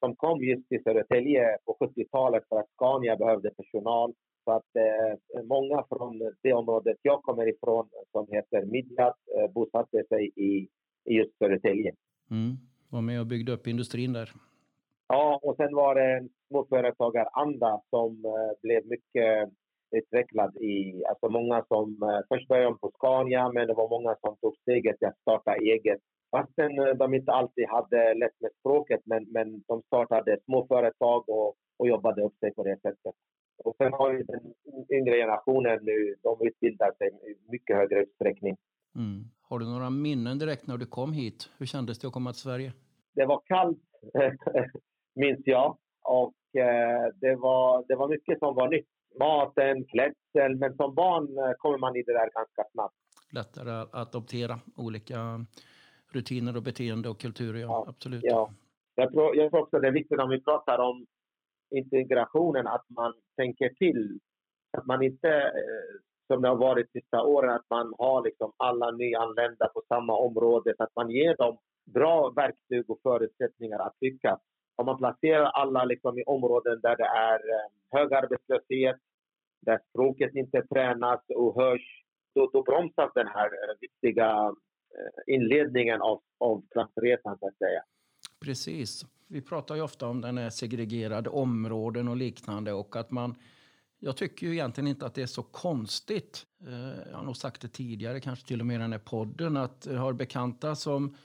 som 0.00 0.16
kom 0.16 0.44
just 0.44 0.68
till 0.68 0.82
Södertälje 0.82 1.56
på 1.64 1.76
70-talet 1.80 2.44
för 2.48 2.56
att 2.60 2.70
Scania 2.74 3.16
behövde 3.16 3.50
personal. 3.50 4.12
Så 4.48 4.52
att 4.52 4.76
eh, 4.76 5.44
många 5.44 5.84
från 5.88 6.32
det 6.42 6.52
området 6.52 6.96
jag 7.02 7.22
kommer 7.22 7.48
ifrån, 7.48 7.88
som 8.12 8.26
heter 8.30 8.64
Midjat, 8.64 9.16
eh, 9.36 9.52
bosatte 9.52 10.04
sig 10.08 10.32
i, 10.36 10.68
i 11.04 11.14
just 11.18 11.38
Södertälje. 11.38 11.94
Mm. 12.30 12.56
Var 12.90 13.00
med 13.00 13.20
och 13.20 13.26
byggde 13.26 13.52
upp 13.52 13.66
industrin 13.66 14.12
där. 14.12 14.32
Ja, 15.08 15.40
och 15.42 15.56
sen 15.56 15.74
var 15.74 15.94
det 15.94 16.16
en 16.16 16.28
småföretagaranda 16.48 17.80
som 17.90 18.24
eh, 18.24 18.60
blev 18.62 18.86
mycket 18.86 19.48
utvecklad 19.90 20.56
i, 20.56 21.04
alltså 21.04 21.28
många 21.28 21.64
som, 21.68 22.02
eh, 22.02 22.20
först 22.28 22.48
började 22.48 22.68
de 22.68 22.78
på 22.78 22.90
Scania 22.94 23.52
men 23.52 23.66
det 23.66 23.74
var 23.74 23.88
många 23.88 24.16
som 24.20 24.36
tog 24.36 24.56
steget 24.56 24.98
till 24.98 25.08
att 25.08 25.20
starta 25.20 25.56
eget. 25.56 26.00
Fastän 26.30 26.78
eh, 26.78 26.94
de 26.94 27.14
inte 27.14 27.32
alltid 27.32 27.68
hade 27.68 28.14
lätt 28.14 28.40
med 28.40 28.50
språket 28.60 29.00
men, 29.04 29.26
men 29.30 29.62
de 29.66 29.82
startade 29.82 30.38
små 30.44 30.66
företag 30.66 31.28
och, 31.28 31.54
och 31.78 31.88
jobbade 31.88 32.22
upp 32.22 32.38
sig 32.38 32.54
på 32.54 32.62
det 32.64 32.80
sättet. 32.82 33.14
Och 33.58 33.76
sen 33.76 33.92
har 33.92 34.12
ju 34.12 34.22
den 34.22 34.54
yngre 34.92 35.16
generationen 35.16 35.78
nu, 35.82 36.14
de 36.22 36.46
utbildar 36.46 36.92
sig 36.98 37.08
i 37.08 37.50
mycket 37.50 37.76
högre 37.76 38.02
utsträckning. 38.02 38.56
Mm. 38.94 39.24
Har 39.42 39.58
du 39.58 39.66
några 39.66 39.90
minnen 39.90 40.38
direkt 40.38 40.66
när 40.66 40.76
du 40.76 40.86
kom 40.86 41.12
hit? 41.12 41.50
Hur 41.58 41.66
kändes 41.66 41.98
det 41.98 42.06
att 42.06 42.12
komma 42.12 42.32
till 42.32 42.40
Sverige? 42.40 42.72
Det 43.14 43.26
var 43.26 43.42
kallt, 43.44 43.78
minns 45.14 45.40
jag. 45.44 45.78
Och 46.02 46.60
eh, 46.60 47.12
det, 47.14 47.36
var, 47.36 47.84
det 47.88 47.96
var 47.96 48.08
mycket 48.08 48.38
som 48.38 48.54
var 48.54 48.68
nytt 48.68 48.88
maten, 49.18 49.84
klädsel. 49.84 50.56
Men 50.56 50.76
som 50.76 50.94
barn 50.94 51.38
eh, 51.38 51.52
kommer 51.58 51.78
man 51.78 51.96
i 51.96 52.02
det 52.02 52.12
där 52.12 52.30
ganska 52.34 52.64
snabbt. 52.72 52.94
Lättare 53.32 53.70
att 53.70 53.94
adoptera 53.94 54.58
olika 54.76 55.46
rutiner 56.12 56.56
och 56.56 56.62
beteende 56.62 57.08
och 57.08 57.20
kulturer, 57.20 57.60
ja. 57.60 57.66
ja 57.66 57.84
absolut. 57.88 58.20
Ja. 58.24 58.50
Jag, 58.94 59.12
tror, 59.12 59.36
jag 59.36 59.50
tror 59.50 59.62
också 59.62 59.78
det 59.78 59.88
är 59.88 59.92
viktigt 59.92 60.20
om 60.20 60.30
vi 60.30 60.40
pratar 60.40 60.78
om 60.78 61.06
integrationen 61.70 62.66
att 62.66 62.84
man 62.88 63.12
tänker 63.36 63.68
till. 63.68 64.18
Att 64.78 64.86
man 64.86 65.02
inte, 65.02 65.28
eh, 65.28 66.00
som 66.26 66.42
det 66.42 66.48
har 66.48 66.56
varit 66.56 66.92
de 66.92 67.00
sista 67.00 67.22
åren, 67.22 67.50
att 67.50 67.70
man 67.70 67.94
har 67.98 68.24
liksom 68.24 68.52
alla 68.56 68.90
nyanlända 68.90 69.68
på 69.68 69.82
samma 69.88 70.16
område. 70.16 70.74
Så 70.76 70.82
att 70.82 70.96
man 70.96 71.10
ger 71.10 71.36
dem 71.36 71.58
bra 71.94 72.30
verktyg 72.30 72.90
och 72.90 73.00
förutsättningar 73.02 73.78
att 73.78 73.96
lyckas. 74.00 74.40
Om 74.76 74.86
man 74.86 74.98
placerar 74.98 75.44
alla 75.44 75.84
liksom 75.84 76.18
i 76.18 76.22
områden 76.22 76.80
där 76.80 76.96
det 76.96 77.06
är 77.06 77.38
eh, 77.38 77.68
hög 77.90 78.12
arbetslöshet, 78.12 78.96
där 79.60 79.80
språket 79.88 80.34
inte 80.34 80.62
tränas 80.62 81.20
och 81.34 81.62
hörs, 81.62 82.04
då, 82.34 82.50
då 82.52 82.62
bromsas 82.62 83.10
den 83.14 83.26
här 83.26 83.46
eh, 83.46 83.76
viktiga 83.80 84.54
inledningen 85.26 86.00
av, 86.00 86.20
av 86.38 86.62
klassresan, 86.70 87.38
så 87.38 87.48
att 87.48 87.58
säga. 87.58 87.82
Precis. 88.44 89.04
Vi 89.28 89.40
pratar 89.40 89.74
ju 89.74 89.82
ofta 89.82 90.06
om 90.06 90.20
den 90.20 90.38
här 90.38 90.50
segregerade 90.50 91.30
områden 91.30 92.08
och 92.08 92.16
liknande 92.16 92.72
och 92.72 92.96
att 92.96 93.10
man 93.10 93.34
jag 94.00 94.16
tycker 94.16 94.46
ju 94.46 94.52
egentligen 94.52 94.88
inte 94.88 95.06
att 95.06 95.14
det 95.14 95.22
är 95.22 95.26
så 95.26 95.42
konstigt. 95.42 96.46
Eh, 96.66 97.10
jag 97.10 97.16
har 97.16 97.24
nog 97.24 97.36
sagt 97.36 97.60
det 97.60 97.68
tidigare, 97.68 98.20
kanske 98.20 98.46
till 98.46 98.60
och 98.60 98.66
med 98.66 98.74
i 98.74 98.78
den 98.78 98.92
här 98.92 98.98
podden, 98.98 99.56
att 99.56 99.86
jag 99.90 100.00
har 100.00 100.12
bekanta 100.12 100.74
som 100.74 101.16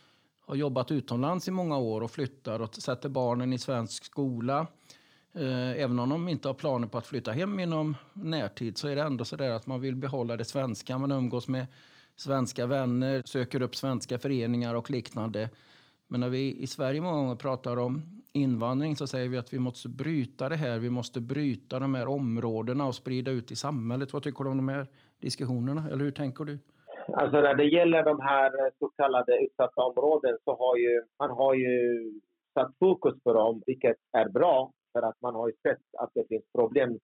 har 0.45 0.55
jobbat 0.55 0.91
utomlands 0.91 1.47
i 1.47 1.51
många 1.51 1.77
år 1.77 2.01
och 2.01 2.11
flyttar 2.11 2.59
och 2.59 2.75
sätter 2.75 3.09
barnen 3.09 3.53
i 3.53 3.57
svensk 3.57 4.05
skola. 4.05 4.67
Eh, 5.33 5.71
även 5.71 5.99
om 5.99 6.09
de 6.09 6.29
inte 6.29 6.47
har 6.47 6.53
planer 6.53 6.87
på 6.87 6.97
att 6.97 7.07
flytta 7.07 7.31
hem 7.31 7.59
inom 7.59 7.95
närtid 8.13 8.77
så 8.77 8.87
är 8.87 8.95
det 8.95 9.01
ändå 9.01 9.25
så 9.25 9.35
där 9.35 9.51
att 9.51 9.67
man 9.67 9.81
vill 9.81 9.95
behålla 9.95 10.37
det 10.37 10.45
svenska. 10.45 10.97
Man 10.97 11.11
umgås 11.11 11.47
med 11.47 11.67
svenska 12.15 12.65
vänner, 12.65 13.23
söker 13.25 13.61
upp 13.61 13.75
svenska 13.75 14.19
föreningar 14.19 14.75
och 14.75 14.91
liknande. 14.91 15.49
Men 16.13 16.19
när 16.19 16.29
vi 16.29 16.63
i 16.63 16.67
Sverige 16.67 17.01
många 17.01 17.17
gånger 17.17 17.35
pratar 17.35 17.79
om 17.79 18.01
invandring 18.33 18.95
så 18.95 19.07
säger 19.07 19.29
vi 19.29 19.37
att 19.37 19.53
vi 19.53 19.59
måste 19.59 19.89
bryta 19.89 20.49
det 20.49 20.55
här. 20.55 20.79
Vi 20.79 20.89
måste 20.89 21.21
bryta 21.21 21.79
de 21.79 21.95
här 21.95 22.07
områdena 22.07 22.87
och 22.87 22.95
sprida 22.95 23.31
ut 23.31 23.51
i 23.51 23.55
samhället. 23.55 24.13
Vad 24.13 24.23
tycker 24.23 24.43
du 24.43 24.49
om 24.49 24.57
de 24.57 24.69
här 24.69 24.87
diskussionerna? 25.21 25.83
Eller 25.91 26.03
hur 26.03 26.11
tänker 26.11 26.43
du? 26.45 26.59
Alltså 27.13 27.41
när 27.41 27.55
det 27.55 27.63
gäller 27.63 28.03
de 28.03 28.19
här 28.19 28.51
så 28.79 28.89
kallade 28.89 29.43
utsatta 29.45 29.81
områden 29.81 30.37
så 30.43 30.55
har 30.55 30.77
ju 30.77 31.03
man 31.19 31.29
har 31.29 31.53
ju 31.53 31.71
satt 32.53 32.71
fokus 32.79 33.23
på 33.23 33.33
dem, 33.33 33.63
vilket 33.65 33.97
är 34.17 34.29
bra 34.29 34.71
för 34.93 35.01
att 35.01 35.21
man 35.21 35.35
har 35.35 35.47
ju 35.47 35.53
sett 35.53 35.85
att 35.97 36.09
det 36.13 36.27
finns 36.27 36.45
problem. 36.57 36.99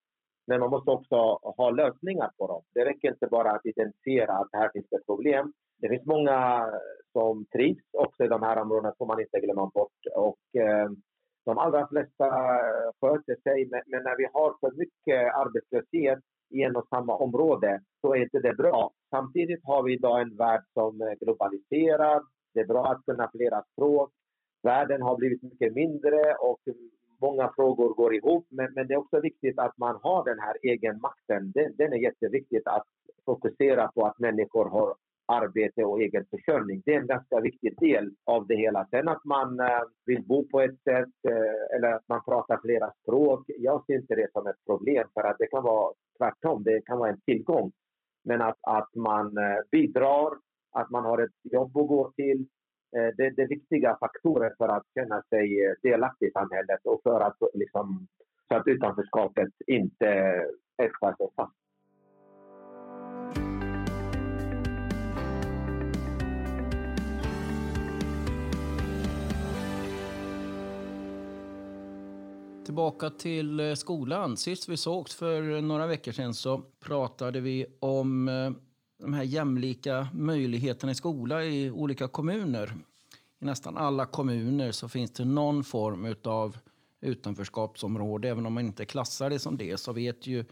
Men 0.49 0.59
man 0.59 0.69
måste 0.69 0.91
också 0.91 1.15
ha 1.57 1.69
lösningar 1.69 2.31
på 2.37 2.47
dem. 2.47 2.61
Det 2.73 2.85
räcker 2.85 3.07
inte 3.11 3.27
bara 3.27 3.51
att 3.51 3.65
identifiera 3.65 4.33
att 4.33 4.49
här 4.51 4.69
finns 4.73 4.89
det 4.89 5.05
problem. 5.05 5.53
Det 5.81 5.89
finns 5.89 6.05
många 6.05 6.69
som 7.11 7.45
trivs 7.45 7.83
också 7.93 8.23
i 8.23 8.27
de 8.27 8.43
här 8.43 8.61
områdena 8.61 8.93
som 8.97 9.07
man 9.07 9.21
inte 9.21 9.39
glömmer 9.39 9.65
bort. 9.73 10.01
Och, 10.15 10.61
eh, 10.61 10.89
de 11.45 11.57
allra 11.57 11.87
flesta 11.87 12.25
sköter 13.01 13.35
sig, 13.43 13.67
men, 13.71 13.81
men 13.85 14.03
när 14.03 14.17
vi 14.17 14.27
har 14.33 14.55
för 14.59 14.71
mycket 14.77 15.33
arbetslöshet 15.35 16.19
i 16.49 16.63
en 16.63 16.75
och 16.75 16.87
samma 16.87 17.15
område 17.15 17.81
så 18.01 18.13
är 18.13 18.21
inte 18.21 18.39
det 18.39 18.53
bra. 18.53 18.91
Samtidigt 19.09 19.59
har 19.63 19.83
vi 19.83 19.93
idag 19.93 20.21
en 20.21 20.35
värld 20.35 20.63
som 20.73 21.01
är 21.01 21.15
globaliserad. 21.15 22.23
Det 22.53 22.59
är 22.59 22.67
bra 22.67 22.85
att 22.91 23.05
kunna 23.05 23.29
flera 23.31 23.63
språk. 23.73 24.11
Världen 24.63 25.01
har 25.01 25.17
blivit 25.17 25.43
mycket 25.43 25.73
mindre 25.73 26.35
och 26.35 26.59
många 27.21 27.51
frågor 27.55 27.93
går 27.93 28.15
ihop. 28.15 28.47
Men, 28.49 28.73
men 28.73 28.88
det 28.88 28.93
är 28.93 28.97
också 28.97 29.19
viktigt 29.19 29.59
att 29.59 29.77
man 29.77 29.99
har 30.03 30.25
den 30.25 30.39
här 30.39 30.57
egenmakten. 30.61 31.51
Den, 31.51 31.75
den 31.77 31.93
är 31.93 31.97
jätteviktigt 31.97 32.67
att 32.67 32.88
fokusera 33.25 33.88
på 33.88 34.05
att 34.05 34.19
människor 34.19 34.69
har 34.69 34.95
arbete 35.29 35.83
och 35.83 36.01
egen 36.01 36.25
försörjning. 36.25 36.81
Det 36.85 36.95
är 36.95 36.99
en 36.99 37.07
ganska 37.07 37.39
viktig 37.39 37.79
del 37.79 38.11
av 38.25 38.47
det 38.47 38.55
hela. 38.55 38.88
Sen 38.91 39.07
att 39.07 39.25
man 39.25 39.59
eh, 39.59 39.81
vill 40.05 40.23
bo 40.23 40.47
på 40.47 40.61
ett 40.61 40.79
sätt 40.83 41.15
eh, 41.29 41.75
eller 41.75 41.93
att 41.93 42.07
man 42.07 42.23
pratar 42.25 42.59
flera 42.61 42.91
språk, 43.01 43.43
jag 43.47 43.85
ser 43.85 43.95
inte 43.95 44.15
det 44.15 44.31
som 44.31 44.47
ett 44.47 44.65
problem 44.65 45.07
för 45.13 45.21
att 45.21 45.38
det 45.39 45.47
kan 45.47 45.63
vara 45.63 45.93
tvärtom, 46.17 46.63
det 46.63 46.81
kan 46.85 46.97
vara 46.97 47.09
en 47.09 47.21
tillgång. 47.21 47.71
Men 48.23 48.41
att, 48.41 48.57
att 48.61 48.95
man 48.95 49.38
eh, 49.38 49.59
bidrar, 49.71 50.31
att 50.71 50.89
man 50.89 51.05
har 51.05 51.17
ett 51.17 51.39
jobb 51.43 51.77
att 51.77 51.88
gå 51.88 52.11
till, 52.15 52.45
Eh, 52.98 53.15
det, 53.17 53.29
det 53.29 53.41
är 53.41 53.48
viktiga 53.48 53.98
faktorer 54.00 54.53
för 54.58 54.67
att 54.67 54.84
känna 54.93 55.22
sig 55.29 55.65
eh, 55.65 55.74
delaktig 55.84 56.27
i 56.27 56.31
samhället 56.31 56.79
och 56.84 57.01
för 57.03 57.22
att, 57.22 57.41
eh, 57.41 57.48
liksom, 57.53 58.08
så 58.48 58.55
att 58.55 58.67
utanförskapet 58.67 59.53
inte 59.67 60.08
etsar 60.77 61.15
sig 61.15 61.27
fast. 61.36 61.55
Tillbaka 72.65 73.10
till 73.10 73.77
skolan. 73.77 74.38
Sist 74.38 74.69
vi 74.69 74.77
sågs 74.77 75.15
för 75.15 75.62
några 75.62 75.88
veckor 75.88 76.12
sedan 76.12 76.34
så 76.34 76.62
pratade 76.88 77.39
vi 77.39 77.65
om 77.79 78.29
de 78.99 79.13
här 79.13 79.23
jämlika 79.23 80.07
möjligheterna 80.13 80.91
i 80.91 80.95
skola 80.95 81.43
i 81.43 81.71
olika 81.71 82.07
kommuner. 82.07 82.73
I 83.41 83.45
nästan 83.45 83.77
alla 83.77 84.05
kommuner 84.05 84.71
så 84.71 84.89
finns 84.89 85.11
det 85.11 85.25
någon 85.25 85.63
form 85.63 86.15
av 86.23 86.57
utanförskapsområde. 87.01 88.29
Även 88.29 88.45
om 88.45 88.53
man 88.53 88.65
inte 88.65 88.85
klassar 88.85 89.29
det 89.29 89.39
som 89.39 89.57
det 89.57 89.77
så 89.77 89.93
vet 89.93 90.27
ju 90.27 90.45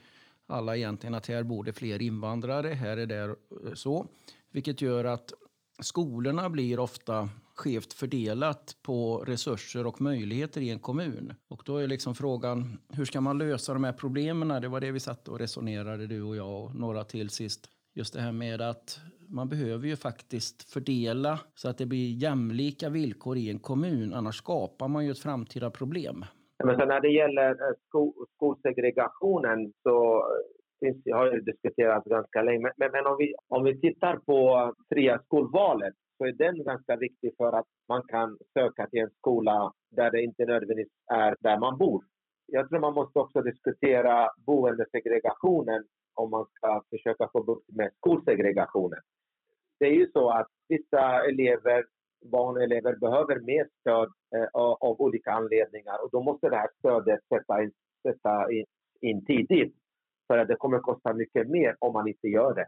alla 0.47 0.77
egentligen 0.77 1.13
att 1.13 1.27
här 1.27 1.43
bor 1.43 1.63
det 1.63 1.73
fler 1.73 2.01
invandrare, 2.01 2.67
här 2.67 2.97
är 2.97 3.07
det 3.07 3.35
så. 3.73 4.07
Vilket 4.51 4.81
gör 4.81 5.05
att 5.05 5.33
skolorna 5.79 6.49
blir 6.49 6.79
ofta 6.79 7.29
skevt 7.55 7.93
fördelat 7.93 8.77
på 8.81 9.17
resurser 9.17 9.87
och 9.87 10.01
möjligheter 10.01 10.61
i 10.61 10.69
en 10.69 10.79
kommun. 10.79 11.33
Och 11.47 11.61
då 11.65 11.77
är 11.77 11.87
liksom 11.87 12.15
frågan, 12.15 12.77
hur 12.89 13.05
ska 13.05 13.21
man 13.21 13.37
lösa 13.37 13.73
de 13.73 13.83
här 13.83 13.93
problemen? 13.93 14.61
Det 14.61 14.67
var 14.67 14.81
det 14.81 14.91
vi 14.91 14.99
satt 14.99 15.27
och 15.27 15.39
resonerade, 15.39 16.07
du 16.07 16.21
och 16.21 16.35
jag 16.35 16.63
och 16.63 16.75
några 16.75 17.03
till 17.03 17.29
sist. 17.29 17.69
Just 17.97 18.13
det 18.13 18.21
här 18.21 18.31
med 18.31 18.61
att 18.61 18.99
man 19.29 19.49
behöver 19.49 19.87
ju 19.87 19.95
faktiskt 19.95 20.73
fördela 20.73 21.39
så 21.55 21.69
att 21.69 21.77
det 21.77 21.85
blir 21.85 22.23
jämlika 22.23 22.89
villkor 22.89 23.37
i 23.37 23.49
en 23.49 23.59
kommun. 23.59 24.13
Annars 24.13 24.35
skapar 24.35 24.87
man 24.87 25.05
ju 25.05 25.11
ett 25.11 25.19
framtida 25.19 25.69
problem. 25.69 26.25
Men 26.63 26.87
när 26.87 27.01
det 27.01 27.09
gäller 27.09 27.49
eh, 27.49 27.75
sko 27.87 28.13
skolsegregationen 28.35 29.73
så 29.83 30.15
eh, 30.15 30.25
finns, 30.79 30.97
har 31.13 31.33
ju 31.33 31.41
diskuterats 31.41 32.07
ganska 32.07 32.41
länge. 32.41 32.71
Men, 32.77 32.91
men, 32.91 33.05
om, 33.05 33.15
vi, 33.19 33.35
om 33.47 33.63
vi 33.63 33.79
tittar 33.79 34.15
på 34.17 34.73
fria 34.89 35.19
skolvalet 35.25 35.93
så 36.17 36.25
är 36.25 36.31
den 36.31 36.63
ganska 36.63 36.95
viktig 36.95 37.33
för 37.37 37.51
att 37.59 37.67
man 37.89 38.03
kan 38.07 38.37
söka 38.53 38.87
till 38.87 38.99
en 38.99 39.11
skola 39.19 39.73
där 39.91 40.11
det 40.11 40.23
inte 40.23 40.45
nödvändigtvis 40.45 40.93
är 41.11 41.35
där 41.39 41.59
man 41.59 41.77
bor. 41.77 42.03
Jag 42.45 42.69
tror 42.69 42.79
man 42.79 42.93
måste 42.93 43.19
också 43.19 43.41
diskutera 43.41 44.29
boendesegregationen 44.45 45.83
om 46.17 46.29
man 46.29 46.45
ska 46.53 46.83
försöka 46.89 47.29
få 47.33 47.43
bukt 47.43 47.69
med 47.69 47.91
skolsegregationen. 47.97 48.99
Det 49.79 49.85
är 49.85 49.93
ju 49.93 50.11
så 50.11 50.29
att 50.29 50.47
vissa 50.67 51.25
elever, 51.29 51.85
barn 52.31 52.55
och 52.55 52.63
elever 52.63 52.95
behöver 52.95 53.39
mer 53.39 53.67
stöd 53.79 54.09
eh, 54.35 54.47
av 54.53 55.01
olika 55.01 55.31
anledningar 55.31 56.03
och 56.03 56.09
då 56.11 56.21
måste 56.21 56.49
det 56.49 56.57
här 56.57 56.69
stödet 56.79 57.19
sätta 57.33 57.63
in, 57.63 57.71
sätta 58.07 58.51
in, 58.51 58.65
in 59.01 59.25
tidigt. 59.25 59.75
För 60.27 60.37
att 60.37 60.47
det 60.47 60.55
kommer 60.55 60.79
kosta 60.79 61.13
mycket 61.13 61.49
mer 61.49 61.75
om 61.79 61.93
man 61.93 62.07
inte 62.07 62.27
gör 62.27 62.53
det. 62.53 62.67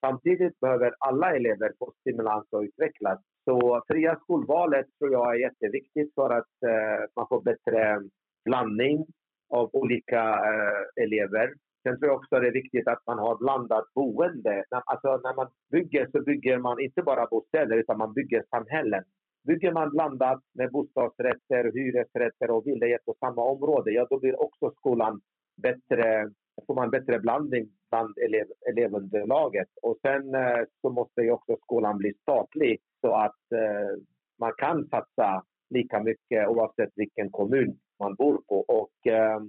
Samtidigt 0.00 0.60
behöver 0.60 0.94
alla 0.98 1.36
elever 1.36 1.72
få 1.78 1.92
stimulans 2.00 2.46
och 2.50 2.60
utvecklas. 2.60 3.20
Så 3.44 3.82
fria 3.88 4.16
skolvalet 4.16 4.86
tror 4.98 5.12
jag 5.12 5.34
är 5.34 5.38
jätteviktigt 5.38 6.14
för 6.14 6.30
att 6.30 6.62
eh, 6.66 7.04
man 7.16 7.28
får 7.28 7.42
bättre 7.42 8.00
blandning 8.44 9.06
av 9.48 9.70
olika 9.72 10.22
eh, 10.22 11.04
elever. 11.04 11.54
Sen 11.88 11.98
tror 11.98 12.10
jag 12.10 12.16
också 12.16 12.40
det 12.40 12.48
är 12.48 12.52
viktigt 12.62 12.88
att 12.88 13.06
man 13.06 13.18
har 13.18 13.36
blandat 13.36 13.84
boende. 13.94 14.64
Alltså 14.70 15.08
när 15.08 15.36
man 15.36 15.48
bygger 15.70 16.08
så 16.12 16.22
bygger 16.22 16.58
man 16.58 16.80
inte 16.80 17.02
bara 17.02 17.26
bostäder 17.26 17.76
utan 17.76 17.98
man 17.98 18.12
bygger 18.12 18.44
samhällen. 18.50 19.04
Bygger 19.46 19.72
man 19.72 19.90
blandat 19.90 20.40
med 20.54 20.70
bostadsrätter, 20.70 21.72
hyresrätter 21.74 22.50
och 22.50 22.66
villor 22.66 22.88
i 22.88 22.92
ett 22.92 23.06
och 23.06 23.16
samma 23.18 23.42
område, 23.42 23.90
ja 23.90 24.06
då 24.10 24.18
blir 24.18 24.42
också 24.42 24.70
skolan 24.70 25.20
bättre 25.62 26.30
får 26.66 26.74
man 26.74 26.90
bättre 26.90 27.18
blandning 27.18 27.68
bland 27.90 28.18
elev, 28.18 28.46
elevunderlaget. 28.70 29.68
Och 29.82 29.98
sen 30.02 30.34
eh, 30.34 30.64
så 30.80 30.90
måste 30.90 31.20
ju 31.20 31.30
också 31.30 31.56
skolan 31.62 31.98
bli 31.98 32.14
statlig 32.22 32.80
så 33.00 33.14
att 33.14 33.52
eh, 33.54 34.02
man 34.38 34.52
kan 34.58 34.88
satsa 34.88 35.44
lika 35.70 36.02
mycket 36.02 36.48
oavsett 36.48 36.92
vilken 36.94 37.30
kommun 37.30 37.78
man 37.98 38.14
bor 38.14 38.40
på. 38.48 38.58
Och 38.60 39.12
eh, 39.12 39.40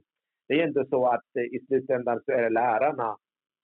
det 0.50 0.62
är 0.62 0.68
ändå 0.68 0.86
så 0.90 1.06
att 1.06 1.36
eh, 1.40 1.44
i 1.44 1.60
slutändan 1.68 2.22
så 2.26 2.32
är 2.32 2.42
det 2.42 2.50
lärarna 2.50 3.18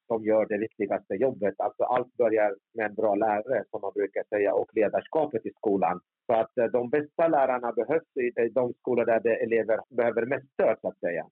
som 0.08 0.26
gör 0.26 0.46
det 0.46 0.58
viktigaste 0.58 1.14
jobbet. 1.14 1.56
Alltså 1.58 1.84
allt 1.84 2.18
börjar 2.18 2.56
med 2.74 2.86
en 2.86 2.96
bra 2.96 3.16
lärare 3.16 3.64
som 3.70 3.82
man 3.82 3.92
brukar 3.96 4.24
säga 4.30 4.54
och 4.54 4.70
ledarskapet 4.74 5.46
i 5.46 5.52
skolan. 5.58 6.00
Så 6.26 6.34
att 6.34 6.58
eh, 6.58 6.66
de 6.66 6.90
bästa 6.90 7.28
lärarna 7.28 7.72
behövs 7.72 8.18
i 8.18 8.50
de 8.50 8.74
skolor 8.74 9.06
där 9.06 9.44
elever 9.44 9.80
behöver 9.90 10.26
mest 10.26 10.54
stöd 10.54 10.78
så 10.82 10.88
att 10.88 11.00
säga. 11.00 11.26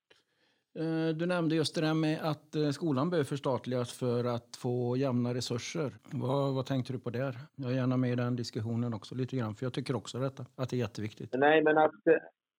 Eh, 0.80 1.16
du 1.16 1.26
nämnde 1.26 1.56
just 1.56 1.76
det 1.76 1.82
där 1.82 1.94
med 1.94 2.20
att 2.22 2.56
eh, 2.56 2.70
skolan 2.70 3.10
behöver 3.10 3.26
förstatligas 3.26 4.00
för 4.00 4.36
att 4.36 4.56
få 4.56 4.98
jämna 4.98 5.34
resurser. 5.34 5.92
Vad, 6.12 6.56
vad 6.56 6.66
tänkte 6.66 6.94
du 6.94 7.00
på 7.00 7.10
där? 7.10 7.36
Jag 7.56 7.72
är 7.72 7.76
gärna 7.76 7.98
med 7.98 8.12
i 8.12 8.16
den 8.16 8.36
diskussionen 8.36 8.94
också 8.94 9.16
lite 9.16 9.38
grann, 9.38 9.56
för 9.56 9.66
jag 9.66 9.74
tycker 9.74 9.96
också 9.96 10.20
detta, 10.20 10.46
att 10.56 10.70
det 10.70 10.76
är 10.76 10.78
jätteviktigt. 10.78 11.30
Nej, 11.34 11.64
men 11.64 11.78
att 11.78 11.92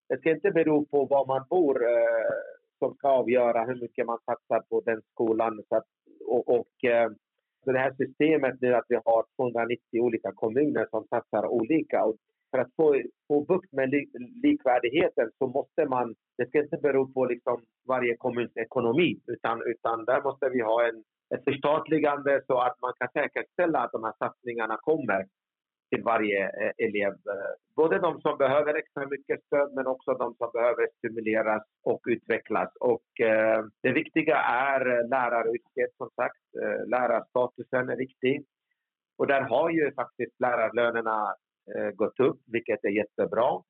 det 0.09 0.19
ska 0.19 0.31
inte 0.31 0.51
bero 0.51 0.85
på 0.85 1.05
var 1.05 1.27
man 1.27 1.47
bor 1.51 1.83
eh, 1.83 2.54
som 2.79 2.95
ska 2.95 3.09
avgöra 3.09 3.65
hur 3.65 3.81
mycket 3.81 4.07
man 4.07 4.19
satsar 4.25 4.61
på 4.61 4.81
den 4.81 5.03
skolan. 5.13 5.63
Så 5.69 5.77
att, 5.77 5.87
och, 6.27 6.49
och 6.49 6.85
eh, 6.85 7.11
så 7.65 7.73
det 7.73 7.79
här 7.79 7.95
systemet 7.99 8.61
nu 8.61 8.75
att 8.75 8.85
vi 8.89 8.97
har 9.05 9.25
290 9.37 10.01
olika 10.01 10.33
kommuner 10.33 10.87
som 10.91 11.07
satsar 11.11 11.47
olika. 11.47 12.05
Och 12.05 12.17
för 12.51 12.59
att 12.59 12.75
få, 12.77 13.03
få 13.29 13.45
bukt 13.45 13.73
med 13.73 13.91
li, 13.91 14.11
likvärdigheten 14.43 15.31
så 15.39 15.47
måste 15.47 15.87
man, 15.89 16.15
det 16.39 16.47
ska 16.49 16.63
inte 16.63 16.77
bero 16.77 17.13
på 17.13 17.25
liksom 17.25 17.63
varje 17.89 18.17
kommuns 18.17 18.57
ekonomi 18.57 19.21
utan, 19.27 19.63
utan 19.63 20.05
där 20.05 20.23
måste 20.23 20.49
vi 20.49 20.61
ha 20.61 20.89
en, 20.89 21.05
ett 21.35 21.45
förstatligande 21.45 22.43
så 22.47 22.59
att 22.59 22.81
man 22.81 22.93
kan 22.99 23.09
säkerställa 23.13 23.79
att 23.79 23.93
de 23.93 24.05
här 24.05 24.15
satsningarna 24.19 24.77
kommer 24.81 25.27
till 25.95 26.05
varje 26.05 26.45
eh, 26.45 26.73
elev. 26.87 27.13
Eh, 27.13 27.53
både 27.77 27.99
de 27.99 28.21
som 28.21 28.39
behöver 28.39 28.75
extra 28.75 29.07
mycket 29.07 29.45
stöd 29.45 29.73
men 29.75 29.87
också 29.87 30.15
de 30.15 30.35
som 30.35 30.51
behöver 30.53 30.89
stimuleras 30.99 31.63
och 31.83 32.01
utvecklas. 32.09 32.77
Och 32.81 33.21
eh, 33.21 33.65
det 33.83 33.93
viktiga 33.93 34.37
är 34.37 34.81
eh, 34.87 35.09
läraryrket 35.09 35.97
som 35.97 36.11
sagt. 36.17 36.45
Lärarstatusen 36.87 37.89
är 37.89 37.97
viktig. 37.97 38.45
Och 39.19 39.27
där 39.27 39.41
har 39.41 39.71
ju 39.71 39.95
faktiskt 39.95 40.41
lärarlönerna 40.41 41.35
eh, 41.75 41.91
gått 41.91 42.21
upp, 42.21 42.41
vilket 42.47 42.85
är 42.85 42.89
jättebra. 42.89 43.63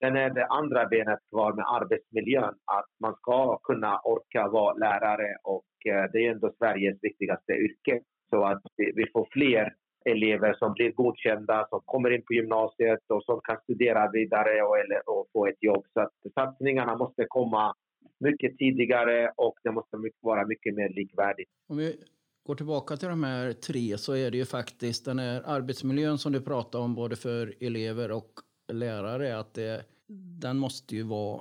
Sen 0.00 0.16
är 0.16 0.30
det 0.30 0.46
andra 0.46 0.86
benet 0.86 1.18
kvar 1.30 1.52
med 1.52 1.64
arbetsmiljön, 1.68 2.54
att 2.64 2.90
man 3.00 3.14
ska 3.14 3.58
kunna 3.58 4.00
orka 4.00 4.48
vara 4.48 4.74
lärare 4.74 5.36
och 5.42 5.86
eh, 5.86 6.10
det 6.12 6.26
är 6.26 6.30
ändå 6.30 6.52
Sveriges 6.58 6.98
viktigaste 7.02 7.52
yrke. 7.52 8.00
Så 8.30 8.44
att 8.44 8.62
vi 8.76 9.06
får 9.12 9.28
fler 9.32 9.74
elever 10.10 10.54
som 10.58 10.72
blir 10.72 10.92
godkända, 10.92 11.66
som 11.70 11.80
kommer 11.84 12.10
in 12.10 12.22
på 12.22 12.34
gymnasiet 12.34 13.00
och 13.08 13.22
som 13.24 13.40
kan 13.40 13.56
studera 13.62 14.10
vidare 14.10 14.62
och, 14.62 14.78
eller, 14.78 15.10
och 15.10 15.26
få 15.32 15.46
ett 15.46 15.62
jobb. 15.62 15.84
Så 15.92 16.00
att 16.00 16.12
satsningarna 16.34 16.96
måste 16.96 17.24
komma 17.28 17.74
mycket 18.20 18.58
tidigare 18.58 19.32
och 19.36 19.54
det 19.62 19.72
måste 19.72 19.96
vara 20.20 20.46
mycket 20.46 20.74
mer 20.74 20.88
likvärdigt. 20.88 21.50
Om 21.68 21.76
vi 21.76 21.96
går 22.46 22.54
tillbaka 22.54 22.96
till 22.96 23.08
de 23.08 23.24
här 23.24 23.52
tre 23.52 23.98
så 23.98 24.12
är 24.12 24.30
det 24.30 24.36
ju 24.36 24.44
faktiskt 24.44 25.04
den 25.04 25.18
här 25.18 25.42
arbetsmiljön 25.46 26.18
som 26.18 26.32
du 26.32 26.40
pratar 26.40 26.78
om 26.78 26.94
både 26.94 27.16
för 27.16 27.54
elever 27.60 28.10
och 28.10 28.30
lärare 28.72 29.38
att 29.38 29.54
det, 29.54 29.84
den 30.40 30.58
måste 30.58 30.96
ju 30.96 31.02
vara 31.02 31.40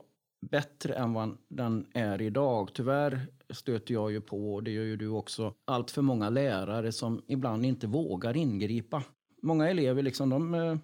bättre 0.51 0.93
än 0.93 1.13
vad 1.13 1.37
den 1.47 1.85
är 1.93 2.21
idag. 2.21 2.69
Tyvärr 2.73 3.27
stöter 3.49 3.93
jag 3.93 4.11
ju 4.11 4.21
på, 4.21 4.53
och 4.53 4.63
det 4.63 4.71
gör 4.71 4.83
ju 4.83 4.97
du 4.97 5.09
också, 5.09 5.53
allt 5.65 5.91
för 5.91 6.01
många 6.01 6.29
lärare 6.29 6.91
som 6.91 7.21
ibland 7.27 7.65
inte 7.65 7.87
vågar 7.87 8.37
ingripa. 8.37 9.03
Många 9.41 9.69
elever 9.69 10.03
liksom, 10.03 10.29
de 10.29 10.53
eh, 10.53 10.77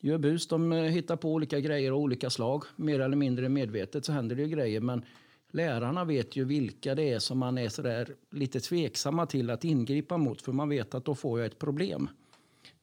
gör 0.00 0.18
bus, 0.18 0.48
de 0.48 0.72
eh, 0.72 0.82
hittar 0.82 1.16
på 1.16 1.32
olika 1.32 1.60
grejer 1.60 1.92
av 1.92 1.98
olika 1.98 2.30
slag. 2.30 2.64
Mer 2.76 3.00
eller 3.00 3.16
mindre 3.16 3.48
medvetet 3.48 4.04
så 4.04 4.12
händer 4.12 4.36
det 4.36 4.42
ju 4.42 4.48
grejer, 4.48 4.80
men 4.80 5.04
lärarna 5.50 6.04
vet 6.04 6.36
ju 6.36 6.44
vilka 6.44 6.94
det 6.94 7.12
är 7.12 7.18
som 7.18 7.38
man 7.38 7.58
är 7.58 7.68
sådär 7.68 8.14
lite 8.30 8.60
tveksamma 8.60 9.26
till 9.26 9.50
att 9.50 9.64
ingripa 9.64 10.16
mot, 10.16 10.42
för 10.42 10.52
man 10.52 10.68
vet 10.68 10.94
att 10.94 11.04
då 11.04 11.14
får 11.14 11.38
jag 11.38 11.46
ett 11.46 11.58
problem. 11.58 12.08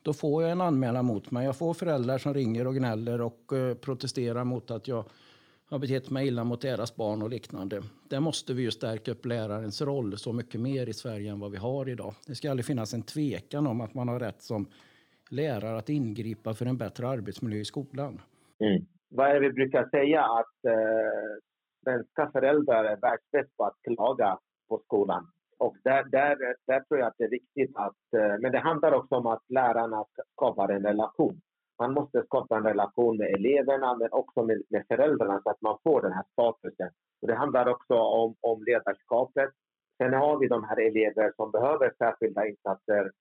Då 0.01 0.13
får 0.13 0.43
jag 0.43 0.51
en 0.51 0.61
anmälan 0.61 1.05
mot 1.05 1.31
mig. 1.31 1.45
Jag 1.45 1.57
får 1.57 1.73
föräldrar 1.73 2.17
som 2.17 2.33
ringer 2.33 2.67
och 2.67 2.75
gnäller 2.75 3.21
och 3.21 3.53
eh, 3.53 3.73
protesterar 3.73 4.43
mot 4.43 4.71
att 4.71 4.87
jag 4.87 5.05
har 5.69 5.79
betett 5.79 6.09
mig 6.09 6.27
illa 6.27 6.43
mot 6.43 6.61
deras 6.61 6.95
barn 6.95 7.21
och 7.21 7.29
liknande. 7.29 7.81
Där 8.09 8.19
måste 8.19 8.53
vi 8.53 8.61
ju 8.61 8.71
stärka 8.71 9.11
upp 9.11 9.25
lärarens 9.25 9.81
roll 9.81 10.17
så 10.17 10.33
mycket 10.33 10.61
mer 10.61 10.89
i 10.89 10.93
Sverige 10.93 11.31
än 11.31 11.39
vad 11.39 11.51
vi 11.51 11.57
har 11.57 11.89
idag. 11.89 12.13
Det 12.27 12.35
ska 12.35 12.49
aldrig 12.51 12.65
finnas 12.65 12.93
en 12.93 13.03
tvekan 13.03 13.67
om 13.67 13.81
att 13.81 13.93
man 13.93 14.07
har 14.07 14.19
rätt 14.19 14.41
som 14.41 14.67
lärare 15.29 15.77
att 15.77 15.89
ingripa 15.89 16.53
för 16.53 16.65
en 16.65 16.77
bättre 16.77 17.07
arbetsmiljö 17.07 17.59
i 17.59 17.65
skolan. 17.65 18.21
Mm. 18.59 18.85
Vad 19.09 19.27
är 19.27 19.33
det 19.33 19.39
vi 19.39 19.53
brukar 19.53 19.89
säga 19.89 20.23
att 20.23 20.65
eh, 20.65 21.41
svenska 21.83 22.31
föräldrar 22.31 22.83
är 22.83 22.97
världsbäst 22.97 23.57
på 23.57 23.63
att 23.65 23.75
klaga 23.83 24.37
på 24.69 24.81
skolan. 24.85 25.27
Och 25.57 25.75
där, 25.83 26.03
där, 26.03 26.37
där 26.67 26.79
tror 26.79 26.99
jag 26.99 27.07
att 27.07 27.17
det 27.17 27.23
är 27.23 27.29
viktigt 27.29 27.71
att... 27.75 28.13
Eh, 28.17 28.39
men 28.39 28.51
det 28.51 28.59
handlar 28.59 28.91
också 28.91 29.15
om 29.15 29.27
att 29.27 29.43
lärarna 29.49 30.05
skapar 30.35 30.69
en 30.69 30.83
relation. 30.83 31.41
Man 31.79 31.93
måste 31.93 32.23
skapa 32.23 32.57
en 32.57 32.63
relation 32.63 33.17
med 33.17 33.27
eleverna 33.27 33.97
men 33.97 34.11
också 34.11 34.43
med, 34.43 34.63
med 34.69 34.85
föräldrarna 34.87 35.41
så 35.43 35.49
att 35.49 35.61
man 35.61 35.77
får 35.83 36.01
den 36.01 36.13
här 36.13 36.25
statusen. 36.31 36.89
Och 37.21 37.27
det 37.27 37.35
handlar 37.35 37.67
också 37.67 37.93
om, 37.93 38.35
om 38.41 38.63
ledarskapet. 38.63 39.49
Sen 39.97 40.13
har 40.13 40.39
vi 40.39 40.47
de 40.47 40.63
här 40.63 40.79
elever 40.79 41.33
som 41.35 41.51
behöver 41.51 41.93
särskilda 41.97 42.47
insatser, 42.47 43.11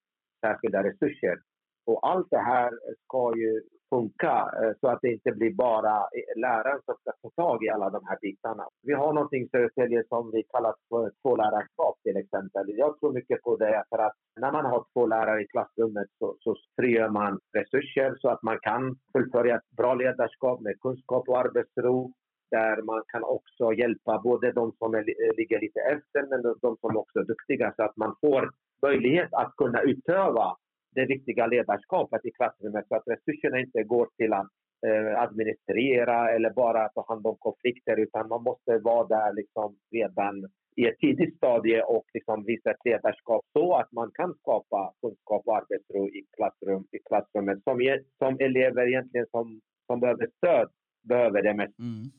särskilda 0.40 0.82
resurser. 0.82 1.38
Och 1.86 2.08
allt 2.08 2.30
det 2.30 2.38
här 2.38 2.70
ska 3.04 3.32
ju 3.36 3.62
funka 3.90 4.50
eh, 4.62 4.72
så 4.80 4.88
att 4.88 4.98
det 5.02 5.12
inte 5.12 5.32
blir 5.32 5.54
bara 5.54 5.96
eh, 5.96 6.40
läraren 6.40 6.80
som 6.84 6.94
ska 7.00 7.12
ta 7.22 7.42
tag 7.42 7.64
i 7.64 7.68
alla 7.68 7.90
de 7.90 8.00
här 8.06 8.18
bitarna. 8.20 8.64
Vi 8.82 8.92
har 8.92 9.12
någonting 9.12 9.42
i 9.42 9.48
Södertälje 9.48 10.04
som 10.08 10.30
vi 10.30 10.42
kallar 10.42 10.74
för 10.88 11.12
tvålärarskap 11.22 11.96
till 12.02 12.16
exempel. 12.16 12.64
Jag 12.68 13.00
tror 13.00 13.12
mycket 13.12 13.42
på 13.42 13.56
det 13.56 13.84
för 13.90 13.98
att 13.98 14.16
när 14.40 14.52
man 14.52 14.64
har 14.64 14.84
två 14.92 15.06
lärare 15.06 15.42
i 15.42 15.46
klassrummet 15.46 16.08
så, 16.18 16.36
så 16.40 16.56
frigör 16.76 17.08
man 17.08 17.40
resurser 17.52 18.16
så 18.20 18.28
att 18.28 18.42
man 18.42 18.58
kan 18.62 18.96
fullfölja 19.12 19.56
ett 19.56 19.76
bra 19.76 19.94
ledarskap 19.94 20.60
med 20.60 20.80
kunskap 20.80 21.28
och 21.28 21.38
arbetsro 21.38 22.12
där 22.50 22.82
man 22.82 23.02
kan 23.06 23.24
också 23.24 23.72
hjälpa 23.72 24.20
både 24.24 24.52
de 24.52 24.72
som 24.78 24.94
är, 24.94 24.98
eh, 24.98 25.36
ligger 25.36 25.60
lite 25.60 25.80
efter 25.80 26.26
men 26.30 26.42
de 26.42 26.76
som 26.80 26.96
också 26.96 27.18
är 27.18 27.24
duktiga 27.24 27.72
så 27.76 27.82
att 27.82 27.96
man 27.96 28.16
får 28.20 28.50
möjlighet 28.82 29.28
att 29.32 29.56
kunna 29.56 29.82
utöva 29.82 30.56
det 30.96 31.06
viktiga 31.06 31.46
ledarskapet 31.46 32.24
i 32.24 32.30
klassrummet 32.30 32.88
så 32.88 32.94
att 32.96 33.08
resurserna 33.14 33.58
inte 33.60 33.82
går 33.82 34.08
till 34.18 34.32
att 34.32 34.50
eh, 34.86 35.22
administrera 35.26 36.30
eller 36.34 36.50
bara 36.50 36.88
ta 36.88 37.04
hand 37.08 37.26
om 37.26 37.36
konflikter 37.38 37.96
utan 38.00 38.28
man 38.28 38.42
måste 38.42 38.78
vara 38.78 39.06
där 39.06 39.32
liksom 39.32 39.76
redan 39.92 40.34
i 40.76 40.86
ett 40.86 40.98
tidigt 40.98 41.36
stadie 41.36 41.82
och 41.82 42.06
liksom 42.14 42.44
visa 42.44 42.70
ett 42.70 42.84
ledarskap 42.84 43.44
så 43.52 43.76
att 43.76 43.92
man 43.92 44.10
kan 44.14 44.34
skapa 44.34 44.92
kunskap 45.00 45.42
och 45.46 45.56
arbetsro 45.56 46.08
i, 46.08 46.24
klassrum, 46.36 46.84
i 46.92 46.98
klassrummet 47.08 47.58
som, 47.64 47.80
e-, 47.80 48.04
som 48.18 48.36
elever 48.40 48.88
egentligen 48.88 49.26
som, 49.30 49.60
som 49.86 50.00
behöver 50.00 50.28
stöd 50.36 50.68
behöver 51.08 51.42
det 51.42 51.54
mest. 51.54 51.78
Mm. 51.78 52.10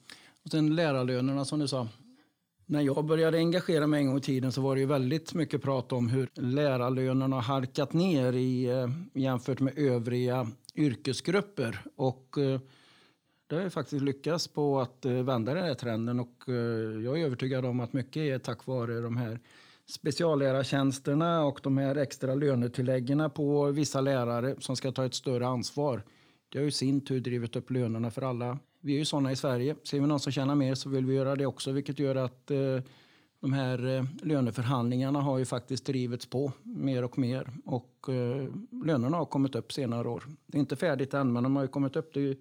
Och 0.43 0.51
sen 0.51 0.75
lärarlönerna 0.75 1.45
som 1.45 1.59
du 1.59 1.67
sa, 1.67 1.87
när 2.69 2.81
jag 2.81 3.05
började 3.05 3.37
engagera 3.37 3.87
mig 3.87 3.99
en 4.01 4.07
gång 4.07 4.17
i 4.17 4.21
tiden 4.21 4.51
så 4.51 4.61
var 4.61 4.75
det 4.75 4.81
ju 4.81 4.87
väldigt 4.87 5.33
mycket 5.33 5.61
prat 5.61 5.91
om 5.91 6.09
hur 6.09 6.29
lärarlönerna 6.33 7.35
har 7.35 7.43
halkat 7.43 7.93
ner 7.93 8.33
i, 8.33 8.65
eh, 8.65 8.89
jämfört 9.13 9.59
med 9.59 9.77
övriga 9.77 10.47
yrkesgrupper. 10.75 11.81
Och 11.95 12.37
eh, 12.37 12.59
det 13.47 13.55
har 13.55 13.63
ju 13.63 13.69
faktiskt 13.69 14.01
lyckats 14.01 14.47
på 14.47 14.79
att 14.79 15.05
eh, 15.05 15.11
vända 15.11 15.53
den 15.53 15.63
här 15.63 15.73
trenden 15.73 16.19
och 16.19 16.43
jag 17.03 17.19
är 17.19 17.25
övertygad 17.25 17.65
om 17.65 17.79
att 17.79 17.93
mycket 17.93 18.17
är 18.17 18.39
tack 18.39 18.65
vare 18.65 19.01
de 19.01 19.17
här 19.17 19.39
speciallärartjänsterna 19.89 21.45
och 21.45 21.59
de 21.63 21.77
här 21.77 21.95
extra 21.95 22.35
lönetilläggen 22.35 23.29
på 23.29 23.65
vissa 23.65 24.01
lärare 24.01 24.55
som 24.59 24.75
ska 24.75 24.91
ta 24.91 25.05
ett 25.05 25.13
större 25.13 25.47
ansvar. 25.47 26.03
Det 26.49 26.57
har 26.57 26.65
ju 26.65 26.71
sin 26.71 27.05
tur 27.05 27.19
drivit 27.19 27.55
upp 27.55 27.71
lönerna 27.71 28.11
för 28.11 28.21
alla 28.21 28.57
vi 28.87 28.93
är 28.93 28.97
ju 28.97 29.05
sådana 29.05 29.31
i 29.31 29.35
Sverige. 29.35 29.75
Ser 29.83 29.99
vi 29.99 30.07
någon 30.07 30.19
som 30.19 30.31
tjänar 30.31 30.55
mer 30.55 30.75
så 30.75 30.89
vill 30.89 31.05
vi 31.05 31.15
göra 31.15 31.35
det 31.35 31.45
också, 31.45 31.71
vilket 31.71 31.99
gör 31.99 32.15
att 32.15 32.51
eh, 32.51 32.57
de 33.39 33.53
här 33.53 33.97
eh, 33.97 34.03
löneförhandlingarna 34.23 35.21
har 35.21 35.37
ju 35.37 35.45
faktiskt 35.45 35.85
drivits 35.85 36.29
på 36.29 36.51
mer 36.63 37.03
och 37.03 37.17
mer 37.17 37.47
och 37.65 38.09
eh, 38.09 38.47
lönerna 38.85 39.17
har 39.17 39.25
kommit 39.25 39.55
upp 39.55 39.71
senare 39.71 40.07
år. 40.07 40.23
Det 40.45 40.57
är 40.57 40.59
inte 40.59 40.75
färdigt 40.75 41.13
än, 41.13 41.33
men 41.33 41.43
de 41.43 41.55
har 41.55 41.63
ju 41.63 41.67
kommit 41.67 41.95
upp. 41.95 42.13
Det 42.13 42.19
är 42.19 42.23
ju 42.23 42.35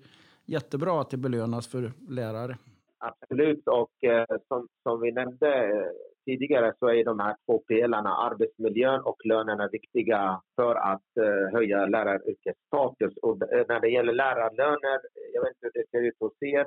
jättebra 0.44 1.00
att 1.00 1.10
det 1.10 1.16
belönas 1.16 1.66
för 1.66 1.92
lärare. 2.08 2.58
Absolut, 2.98 3.68
och 3.68 4.04
eh, 4.04 4.26
som, 4.48 4.68
som 4.82 5.00
vi 5.00 5.12
nämnde 5.12 5.64
eh, 5.64 5.90
tidigare 6.26 6.72
så 6.78 6.88
är 6.88 7.04
de 7.04 7.20
här 7.20 7.36
två 7.46 7.58
pelarna, 7.58 8.10
arbetsmiljön 8.28 9.00
och 9.00 9.20
lönerna, 9.24 9.68
viktiga 9.72 10.40
för 10.56 10.74
att 10.74 11.10
eh, 11.20 11.52
höja 11.52 11.86
läraryrkets 11.86 12.60
status. 12.66 13.16
Och 13.22 13.52
eh, 13.52 13.64
när 13.68 13.80
det 13.80 13.88
gäller 13.88 14.12
lärarlöner, 14.12 14.98
jag 15.34 15.42
vet 15.42 15.50
inte 15.50 15.66
hur 15.66 15.72
det 15.80 15.90
ser 15.90 16.02
ut 16.02 16.20
hos 16.20 16.36
er, 16.40 16.66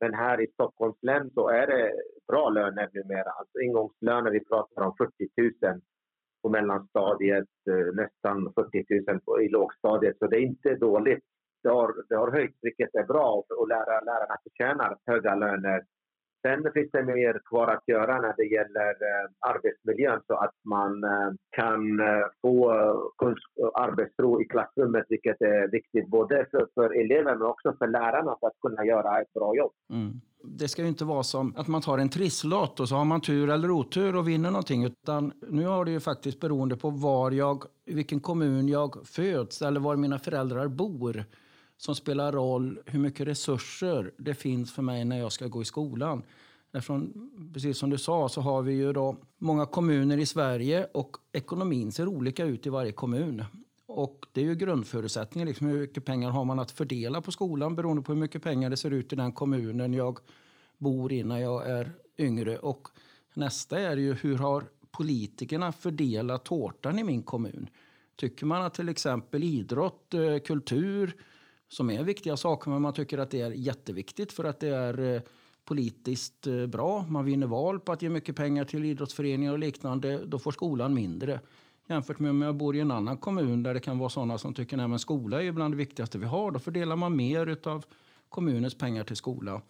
men 0.00 0.14
här 0.14 0.40
i 0.40 0.46
Stockholms 0.52 1.02
län 1.02 1.30
så 1.34 1.48
är 1.48 1.66
det 1.66 1.92
bra 2.28 2.48
löner 2.48 2.88
numera. 2.92 3.30
Alltså 3.30 3.60
ingångslöner, 3.60 4.30
vi 4.30 4.44
pratar 4.44 4.82
om 4.82 4.94
40 4.98 5.12
000 5.66 5.80
på 6.42 6.48
mellanstadiet, 6.48 7.48
eh, 7.70 7.94
nästan 7.94 8.52
40 8.54 8.84
000 9.26 9.42
i 9.44 9.48
lågstadiet. 9.48 10.18
Så 10.18 10.26
det 10.26 10.36
är 10.36 10.40
inte 10.40 10.74
dåligt. 10.74 11.24
Det 11.62 11.68
har, 11.68 11.94
det 12.08 12.16
har 12.16 12.30
höjts, 12.30 12.58
vilket 12.62 12.94
är 12.94 13.04
bra 13.04 13.44
och, 13.58 13.68
lärarna 13.68 14.36
förtjänar 14.42 14.96
höga 15.06 15.34
löner. 15.34 15.84
Sen 16.46 16.72
finns 16.74 16.90
det 16.92 17.04
mer 17.04 17.40
kvar 17.50 17.68
att 17.68 17.88
göra 17.88 18.20
när 18.20 18.34
det 18.36 18.44
gäller 18.44 18.90
eh, 19.10 19.50
arbetsmiljön 19.50 20.20
så 20.26 20.34
att 20.34 20.54
man 20.64 21.04
eh, 21.04 21.30
kan 21.50 22.00
eh, 22.00 22.26
få 22.42 22.70
arbetsro 23.74 24.42
i 24.42 24.44
klassrummet 24.44 25.06
vilket 25.08 25.40
är 25.40 25.70
viktigt 25.70 26.08
både 26.08 26.46
för, 26.50 26.68
för 26.74 27.00
elever 27.00 27.36
men 27.36 27.42
också 27.42 27.74
för 27.78 27.86
lärarna 27.86 28.36
för 28.40 28.46
att 28.46 28.60
kunna 28.60 28.84
göra 28.84 29.20
ett 29.20 29.32
bra 29.32 29.56
jobb. 29.56 29.72
Mm. 29.90 30.20
Det 30.44 30.68
ska 30.68 30.82
ju 30.82 30.88
inte 30.88 31.04
vara 31.04 31.22
som 31.22 31.54
att 31.56 31.68
man 31.68 31.82
tar 31.82 31.98
en 31.98 32.08
trisslott 32.08 32.80
och 32.80 32.88
så 32.88 32.94
har 32.94 33.04
man 33.04 33.20
tur 33.20 33.50
eller 33.50 33.70
otur 33.70 34.16
och 34.16 34.28
vinner 34.28 34.50
någonting. 34.50 34.84
Utan 34.84 35.32
nu 35.48 35.66
har 35.66 35.84
det 35.84 35.90
ju 35.90 36.00
faktiskt 36.00 36.40
beroende 36.40 36.76
på 36.76 36.90
var 36.90 37.30
jag, 37.30 37.64
vilken 37.86 38.20
kommun 38.20 38.68
jag 38.68 39.06
föds 39.06 39.62
eller 39.62 39.80
var 39.80 39.96
mina 39.96 40.18
föräldrar 40.18 40.68
bor 40.68 41.24
som 41.76 41.94
spelar 41.94 42.32
roll 42.32 42.78
hur 42.86 42.98
mycket 42.98 43.26
resurser 43.26 44.12
det 44.16 44.34
finns 44.34 44.72
för 44.72 44.82
mig 44.82 45.04
när 45.04 45.18
jag 45.18 45.32
ska 45.32 45.46
gå 45.46 45.62
i 45.62 45.64
skolan. 45.64 46.22
Eftersom, 46.72 47.30
precis 47.54 47.78
som 47.78 47.90
du 47.90 47.98
sa 47.98 48.28
så 48.28 48.40
har 48.40 48.62
vi 48.62 48.72
ju 48.72 48.92
då 48.92 49.16
många 49.38 49.66
kommuner 49.66 50.18
i 50.18 50.26
Sverige 50.26 50.86
och 50.94 51.16
ekonomin 51.32 51.92
ser 51.92 52.08
olika 52.08 52.44
ut 52.44 52.66
i 52.66 52.70
varje 52.70 52.92
kommun. 52.92 53.44
Och 53.86 54.26
det 54.32 54.40
är 54.40 54.44
ju 54.44 54.54
grundförutsättningen. 54.54 55.48
Liksom 55.48 55.66
hur 55.66 55.80
mycket 55.80 56.04
pengar 56.04 56.30
har 56.30 56.44
man 56.44 56.58
att 56.58 56.70
fördela 56.70 57.20
på 57.20 57.32
skolan 57.32 57.76
beroende 57.76 58.02
på 58.02 58.12
hur 58.12 58.20
mycket 58.20 58.42
pengar 58.42 58.70
det 58.70 58.76
ser 58.76 58.90
ut 58.90 59.12
i 59.12 59.16
den 59.16 59.32
kommunen 59.32 59.94
jag 59.94 60.18
bor 60.78 61.12
i 61.12 61.24
när 61.24 61.38
jag 61.38 61.70
är 61.70 61.92
yngre. 62.18 62.58
Och 62.58 62.88
nästa 63.34 63.80
är 63.80 63.96
ju 63.96 64.14
hur 64.14 64.38
har 64.38 64.64
politikerna 64.90 65.72
fördelat 65.72 66.44
tårtan 66.44 66.98
i 66.98 67.04
min 67.04 67.22
kommun? 67.22 67.68
Tycker 68.16 68.46
man 68.46 68.62
att 68.62 68.74
till 68.74 68.88
exempel 68.88 69.44
idrott, 69.44 70.14
eh, 70.14 70.38
kultur, 70.38 71.16
som 71.68 71.90
är 71.90 72.04
viktiga 72.04 72.36
saker, 72.36 72.70
men 72.70 72.82
man 72.82 72.92
tycker 72.92 73.18
att 73.18 73.30
det 73.30 73.40
är 73.40 73.50
jätteviktigt 73.50 74.32
för 74.32 74.44
att 74.44 74.60
det 74.60 74.68
är 74.68 75.14
eh, 75.14 75.22
politiskt 75.64 76.46
eh, 76.46 76.66
bra. 76.66 77.06
Man 77.08 77.24
vinner 77.24 77.46
val 77.46 77.80
på 77.80 77.92
att 77.92 78.02
ge 78.02 78.08
mycket 78.08 78.36
pengar 78.36 78.64
till 78.64 78.84
idrottsföreningar 78.84 79.52
och 79.52 79.58
liknande. 79.58 80.24
Då 80.26 80.38
får 80.38 80.52
skolan 80.52 80.94
mindre. 80.94 81.40
Jämfört 81.88 82.18
med 82.18 82.30
om 82.30 82.42
jag 82.42 82.56
bor 82.56 82.76
i 82.76 82.80
en 82.80 82.90
annan 82.90 83.16
kommun 83.16 83.62
där 83.62 83.74
det 83.74 83.80
kan 83.80 83.98
vara 83.98 84.10
sådana 84.10 84.38
som 84.38 84.54
tycker 84.54 84.94
att 84.94 85.00
skola 85.00 85.42
är 85.42 85.52
bland 85.52 85.74
det 85.74 85.78
viktigaste 85.78 86.18
vi 86.18 86.26
har. 86.26 86.50
Då 86.50 86.58
fördelar 86.58 86.96
man 86.96 87.16
mer 87.16 87.68
av 87.68 87.84
kommunens 88.28 88.78
pengar 88.78 89.04
till 89.04 89.16
skola. 89.16 89.62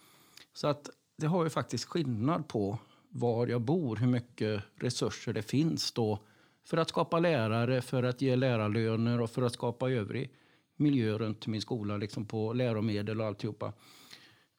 Så 0.54 0.66
att 0.66 0.90
det 1.16 1.26
har 1.26 1.44
ju 1.44 1.50
faktiskt 1.50 1.84
skillnad 1.84 2.48
på 2.48 2.78
var 3.08 3.46
jag 3.46 3.60
bor, 3.60 3.96
hur 3.96 4.06
mycket 4.06 4.62
resurser 4.74 5.32
det 5.32 5.42
finns 5.42 5.92
då 5.92 6.18
för 6.64 6.76
att 6.76 6.88
skapa 6.88 7.18
lärare, 7.18 7.82
för 7.82 8.02
att 8.02 8.22
ge 8.22 8.36
lärarlöner 8.36 9.20
och 9.20 9.30
för 9.30 9.42
att 9.42 9.52
skapa 9.52 9.90
övrig 9.90 10.30
miljö 10.76 11.18
runt 11.18 11.46
min 11.46 11.60
skola, 11.60 11.96
liksom 11.96 12.26
på 12.26 12.52
läromedel 12.52 13.20
och 13.20 13.26
alltihopa. 13.26 13.72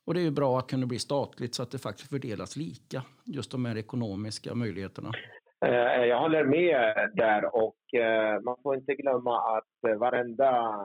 Och 0.06 0.14
det 0.14 0.20
är 0.20 0.24
ju 0.24 0.32
bra 0.32 0.60
att 0.60 0.68
kunna 0.68 0.86
bli 0.86 1.00
statligt 1.00 1.56
så 1.56 1.64
att 1.64 1.72
det 1.72 1.78
faktiskt 1.78 2.10
fördelas 2.10 2.56
lika, 2.56 3.04
just 3.26 3.52
de 3.52 3.66
här 3.66 3.78
ekonomiska 3.78 4.56
möjligheterna. 4.56 5.12
Eh, 5.66 6.06
jag 6.06 6.20
håller 6.20 6.44
med 6.44 7.10
där 7.14 7.56
och 7.56 7.94
eh, 7.94 8.42
man 8.42 8.56
får 8.64 8.76
inte 8.76 8.96
glömma 8.96 9.58
att 9.58 9.90
eh, 9.90 9.96
varenda 9.96 10.80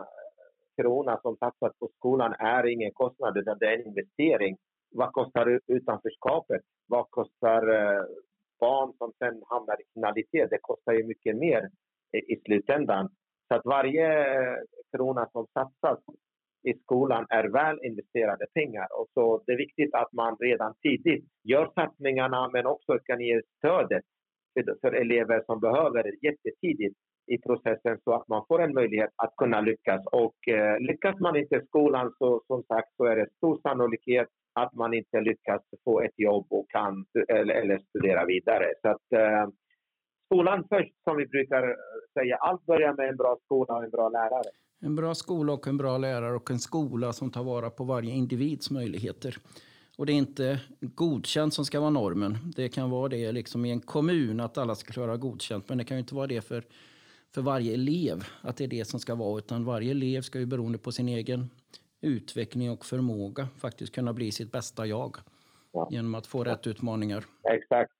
krona 0.76 1.20
som 1.22 1.36
satsas 1.36 1.78
på 1.78 1.88
skolan 1.96 2.34
är 2.38 2.66
ingen 2.66 2.92
kostnad 2.92 3.36
utan 3.36 3.58
det 3.58 3.66
är 3.66 3.78
en 3.78 3.86
investering. 3.86 4.56
Vad 4.90 5.12
kostar 5.12 5.60
utanförskapet? 5.66 6.62
Vad 6.86 7.10
kostar 7.10 7.62
barn 8.60 8.92
som 8.98 9.12
sen 9.18 9.42
hamnar 9.48 9.80
i 9.80 9.84
kriminalitet? 9.92 10.50
Det 10.50 10.58
kostar 10.60 10.92
ju 10.92 11.06
mycket 11.06 11.36
mer 11.36 11.70
i 12.12 12.36
slutändan. 12.44 13.08
Så 13.48 13.54
att 13.54 13.64
varje 13.64 14.26
krona 14.96 15.28
som 15.32 15.46
satsas 15.46 15.98
i 16.64 16.74
skolan 16.74 17.26
är 17.28 17.48
väl 17.48 17.78
investerade 17.84 18.46
pengar. 18.54 18.88
Och 19.00 19.06
så 19.14 19.42
det 19.46 19.52
är 19.52 19.56
viktigt 19.56 19.94
att 19.94 20.12
man 20.12 20.36
redan 20.40 20.74
tidigt 20.82 21.24
gör 21.44 21.70
satsningarna 21.74 22.50
men 22.52 22.66
också 22.66 22.98
kan 23.04 23.20
ge 23.20 23.40
stödet 23.58 24.04
för, 24.80 24.92
elever 24.92 25.42
som 25.46 25.60
behöver 25.60 26.02
det 26.02 26.28
jättetidigt 26.28 26.96
i 27.26 27.38
processen 27.38 27.98
så 28.04 28.14
att 28.14 28.28
man 28.28 28.44
får 28.48 28.62
en 28.62 28.74
möjlighet 28.74 29.10
att 29.16 29.36
kunna 29.36 29.60
lyckas. 29.60 30.06
Och 30.06 30.48
eh, 30.48 30.80
lyckas 30.80 31.20
man 31.20 31.36
inte 31.36 31.56
i 31.56 31.66
skolan 31.66 32.14
så 32.18 32.42
som 32.46 32.62
sagt 32.62 32.96
så 32.96 33.04
är 33.04 33.16
det 33.16 33.26
stor 33.36 33.60
sannolikhet 33.62 34.28
att 34.54 34.74
man 34.74 34.94
inte 34.94 35.20
lyckas 35.20 35.62
få 35.84 36.00
ett 36.00 36.18
jobb 36.18 36.46
och 36.50 36.70
kan, 36.70 37.04
eller, 37.28 37.54
eller 37.54 37.78
studera 37.78 38.24
vidare. 38.24 38.66
Så 38.82 38.88
att, 38.88 39.12
eh, 39.12 39.48
skolan 40.26 40.64
först, 40.68 40.94
som 41.04 41.16
vi 41.16 41.26
brukar 41.26 41.76
säga. 42.18 42.36
Allt 42.36 42.66
börjar 42.66 42.92
med 42.94 43.08
en 43.08 43.16
bra 43.16 43.36
skola 43.44 43.76
och 43.76 43.84
en 43.84 43.90
bra 43.90 44.08
lärare. 44.08 44.50
En 44.84 44.96
bra 44.96 45.14
skola 45.14 45.52
och 45.52 45.66
en 45.66 45.76
bra 45.76 45.98
lärare 45.98 46.36
och 46.36 46.50
en 46.50 46.58
skola 46.58 47.12
som 47.12 47.30
tar 47.30 47.44
vara 47.44 47.70
på 47.70 47.84
varje 47.84 48.12
individs 48.12 48.70
möjligheter. 48.70 49.38
Och 49.96 50.06
det 50.06 50.12
är 50.12 50.16
inte 50.16 50.60
godkänt 50.80 51.54
som 51.54 51.64
ska 51.64 51.80
vara 51.80 51.90
normen. 51.90 52.38
Det 52.56 52.68
kan 52.68 52.90
vara 52.90 53.08
det 53.08 53.32
liksom 53.32 53.64
i 53.64 53.70
en 53.70 53.80
kommun 53.80 54.40
att 54.40 54.58
alla 54.58 54.74
ska 54.74 54.92
klara 54.92 55.16
godkänt. 55.16 55.68
Men 55.68 55.78
det 55.78 55.84
kan 55.84 55.96
ju 55.96 56.00
inte 56.00 56.14
vara 56.14 56.26
det 56.26 56.40
för, 56.40 56.64
för 57.34 57.42
varje 57.42 57.74
elev 57.74 58.24
att 58.40 58.56
det 58.56 58.64
är 58.64 58.68
det 58.68 58.84
som 58.84 59.00
ska 59.00 59.14
vara. 59.14 59.38
Utan 59.38 59.64
varje 59.64 59.90
elev 59.90 60.22
ska 60.22 60.38
ju 60.38 60.46
beroende 60.46 60.78
på 60.78 60.92
sin 60.92 61.08
egen 61.08 61.50
utveckling 62.00 62.70
och 62.70 62.84
förmåga 62.84 63.48
faktiskt 63.58 63.94
kunna 63.94 64.12
bli 64.12 64.32
sitt 64.32 64.52
bästa 64.52 64.86
jag. 64.86 65.16
Ja. 65.72 65.88
Genom 65.90 66.14
att 66.14 66.26
få 66.26 66.44
rätt 66.44 66.66
utmaningar. 66.66 67.24
Exakt. 67.52 67.92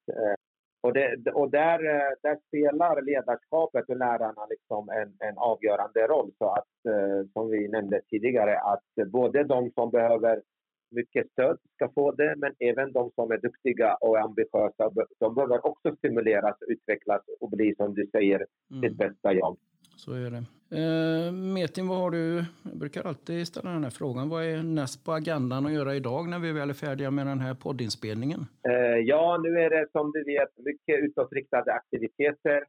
Och, 0.83 0.93
det, 0.93 1.33
och 1.35 1.51
där, 1.51 1.79
där 2.23 2.39
spelar 2.49 3.03
ledarskapet 3.03 3.89
och 3.89 3.97
lärarna 3.97 4.47
liksom 4.51 4.89
en, 4.89 5.29
en 5.29 5.39
avgörande 5.39 6.07
roll. 6.07 6.31
Så 6.39 6.51
att, 6.51 6.73
eh, 6.89 7.29
som 7.33 7.51
vi 7.51 7.69
nämnde 7.69 8.01
tidigare, 8.11 8.59
att 8.59 9.11
både 9.11 9.45
de 9.45 9.71
som 9.71 9.91
behöver 9.91 10.43
mycket 10.91 11.31
stöd 11.31 11.59
ska 11.75 11.89
få 11.89 12.13
det, 12.13 12.35
men 12.37 12.53
även 12.59 12.93
de 12.93 13.11
som 13.15 13.31
är 13.31 13.39
duktiga 13.39 13.95
och 13.95 14.19
ambitiösa, 14.21 14.91
de 15.19 15.35
behöver 15.35 15.67
också 15.67 15.97
stimuleras, 15.97 16.57
utvecklas 16.69 17.23
och 17.41 17.51
bli, 17.51 17.75
som 17.77 17.95
du 17.95 18.07
säger, 18.13 18.47
mm. 18.71 18.83
sitt 18.83 18.99
bästa 18.99 19.33
jag. 19.33 19.57
Så 19.97 20.13
är 20.13 20.31
det. 20.31 20.45
Eh, 20.81 21.33
Metin, 21.33 21.89
vad 21.89 21.99
har 21.99 22.11
du? 22.11 22.45
Jag 22.63 22.79
brukar 22.79 23.03
alltid 23.03 23.47
ställa 23.47 23.71
den 23.71 23.85
här 23.85 23.91
frågan. 23.91 24.29
Vad 24.29 24.45
är 24.45 24.63
näst 24.63 25.05
på 25.05 25.13
agendan 25.13 25.67
att 25.67 25.73
göra 25.73 25.95
idag 25.95 26.29
när 26.29 26.39
vi 26.39 26.53
väl 26.53 26.71
är 26.71 26.75
färdiga 26.75 27.11
med 27.11 27.27
den 27.27 27.41
här 27.41 27.55
poddinspelningen? 27.55 28.41
Eh, 28.69 28.99
ja, 29.05 29.39
nu 29.43 29.49
är 29.59 29.71
det 29.71 29.87
som 29.93 30.13
du 30.13 30.25
vet 30.25 30.49
mycket 30.59 31.05
utåtriktade 31.05 31.73
aktiviteter. 31.73 32.65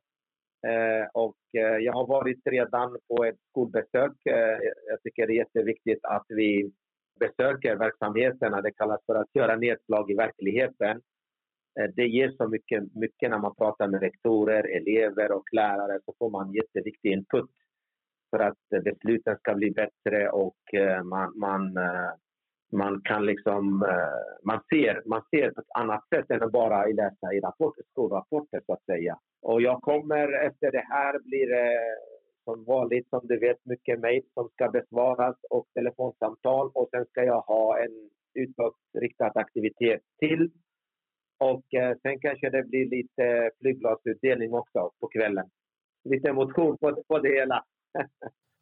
Eh, 0.68 1.08
och 1.14 1.38
eh, 1.58 1.78
jag 1.78 1.94
har 1.94 2.08
varit 2.08 2.42
redan 2.46 2.98
på 3.08 3.26
ett 3.26 3.40
skolbesök. 3.50 4.26
Eh, 4.26 4.58
jag 4.90 5.02
tycker 5.04 5.28
det 5.28 5.34
är 5.34 5.38
jätteviktigt 5.46 6.00
att 6.06 6.26
vi 6.30 6.72
besöker 7.20 7.76
verksamheterna. 7.76 8.62
Det 8.62 8.72
kallas 8.72 9.02
för 9.06 9.16
att 9.16 9.30
göra 9.34 9.56
nedslag 9.56 10.12
i 10.12 10.14
verkligheten. 10.14 11.02
Eh, 11.80 11.90
det 11.96 12.08
ger 12.08 12.32
så 12.38 12.48
mycket, 12.48 12.96
mycket 12.96 13.30
när 13.30 13.40
man 13.40 13.56
pratar 13.56 13.88
med 13.88 14.02
rektorer, 14.02 14.64
elever 14.78 15.32
och 15.32 15.48
lärare 15.52 16.00
så 16.06 16.14
får 16.20 16.30
man 16.30 16.54
jätteviktig 16.54 17.12
input 17.12 17.50
för 18.34 18.40
att 18.40 18.74
eh, 18.76 18.82
besluten 18.82 19.38
ska 19.38 19.54
bli 19.54 19.72
bättre 19.72 20.30
och 20.30 20.74
eh, 20.74 21.04
man, 21.04 21.40
man, 21.40 21.78
eh, 21.78 22.12
man 22.72 23.02
kan 23.02 23.26
liksom, 23.26 23.86
man 24.44 24.60
ser, 24.70 25.02
man 25.06 25.22
ser 25.30 25.52
på 25.52 25.62
ett 25.62 25.78
annat 25.80 26.08
sätt 26.16 26.32
än 26.32 26.44
att 26.44 26.52
bara 26.52 26.86
läsa 26.86 27.34
i 27.34 27.40
rapporter, 27.40 27.84
skolrapporter 27.92 28.62
så 28.66 28.74
att 28.74 28.86
säga. 28.86 29.20
Och 29.42 29.62
jag 29.62 29.82
kommer 29.82 30.46
efter 30.48 30.72
det 30.72 30.86
här 30.90 31.20
blir 31.20 31.48
det 31.48 31.78
som 32.44 32.64
vanligt, 32.64 33.10
som 33.10 33.20
du 33.24 33.40
vet, 33.40 33.66
mycket 33.66 34.00
mejl 34.00 34.24
som 34.34 34.50
ska 34.50 34.70
besvaras 34.70 35.36
och 35.50 35.66
telefonsamtal 35.74 36.72
och 36.74 36.90
sen 36.92 37.06
ska 37.06 37.24
jag 37.24 37.42
ha 37.42 37.80
en 37.80 38.10
utåtriktad 38.34 39.32
aktivitet 39.36 40.02
till. 40.20 40.52
Och 41.40 41.64
sen 42.02 42.20
kanske 42.20 42.50
det 42.50 42.64
blir 42.64 42.90
lite 42.90 43.52
flygbladsutdelning 43.60 44.54
också 44.54 44.92
på 45.00 45.08
kvällen. 45.08 45.46
Lite 46.04 46.34
motion 46.34 46.78
på, 46.78 47.04
på 47.08 47.20
det 47.20 47.30
hela 47.30 47.64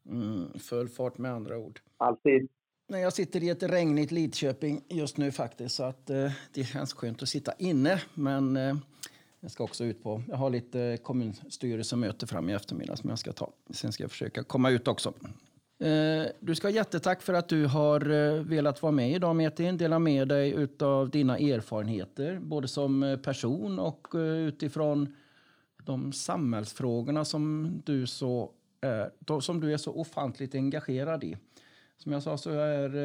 mm, 0.10 0.60
full 0.60 0.89
fart 0.89 1.17
med 1.17 1.32
andra 1.32 1.58
ord. 1.58 1.80
Alltid. 1.98 2.50
Jag 2.88 3.13
sitter 3.13 3.44
i 3.44 3.50
ett 3.50 3.63
regnigt 3.63 4.12
Lidköping 4.12 4.84
just 4.89 5.17
nu 5.17 5.32
faktiskt 5.32 5.76
så 5.76 5.84
att 5.84 6.10
eh, 6.10 6.32
det 6.54 6.63
känns 6.63 6.94
skönt 6.94 7.22
att 7.22 7.30
sitta 7.30 7.54
inne. 7.58 8.02
Men 8.13 8.58
eh, 8.58 8.76
jag 9.39 9.52
ska 9.52 9.63
också 9.63 9.84
ut 9.84 10.04
på, 10.04 10.24
jag 10.30 10.38
har 10.38 10.50
lite 10.50 10.98
kommunstyrelsemöte 11.04 12.28
fram 12.28 12.50
i 12.50 12.54
eftermiddag 12.54 12.96
som 12.96 13.10
jag 13.10 13.20
ska 13.20 13.32
ta. 13.32 13.52
Sen 13.70 13.91
ska 13.91 14.04
jag 14.04 14.12
försöka 14.12 14.44
komma 14.44 14.70
ut 14.70 14.88
också. 14.88 15.13
Eh, 15.82 16.26
du 16.39 16.56
ska 16.56 16.67
ha 16.67 16.74
jättetack 16.74 17.22
för 17.22 17.34
att 17.34 17.50
du 17.50 17.65
har 17.65 18.10
eh, 18.10 18.44
velat 18.44 18.82
vara 18.82 18.91
med 18.91 19.12
idag 19.12 19.36
Metin. 19.36 19.78
Dela 19.78 20.00
med 20.00 20.28
dig 20.28 20.67
av 20.80 21.10
dina 21.10 21.38
erfarenheter, 21.38 22.39
både 22.39 22.67
som 22.67 23.04
eh, 23.04 23.17
person 23.17 23.80
och 23.80 24.08
utifrån 24.15 25.15
de 25.86 26.13
samhällsfrågorna 26.13 27.26
som 27.26 27.74
du, 27.86 28.08
så 28.08 28.52
Eh, 28.82 29.39
som 29.39 29.60
du 29.60 29.74
är 29.74 29.78
så 29.78 29.94
ofantligt 29.96 30.56
engagerad 30.56 31.24
i. 31.24 31.38
Som 31.98 32.12
jag 32.12 32.24
sa 32.24 32.38
så 32.38 32.52
är 32.52 32.96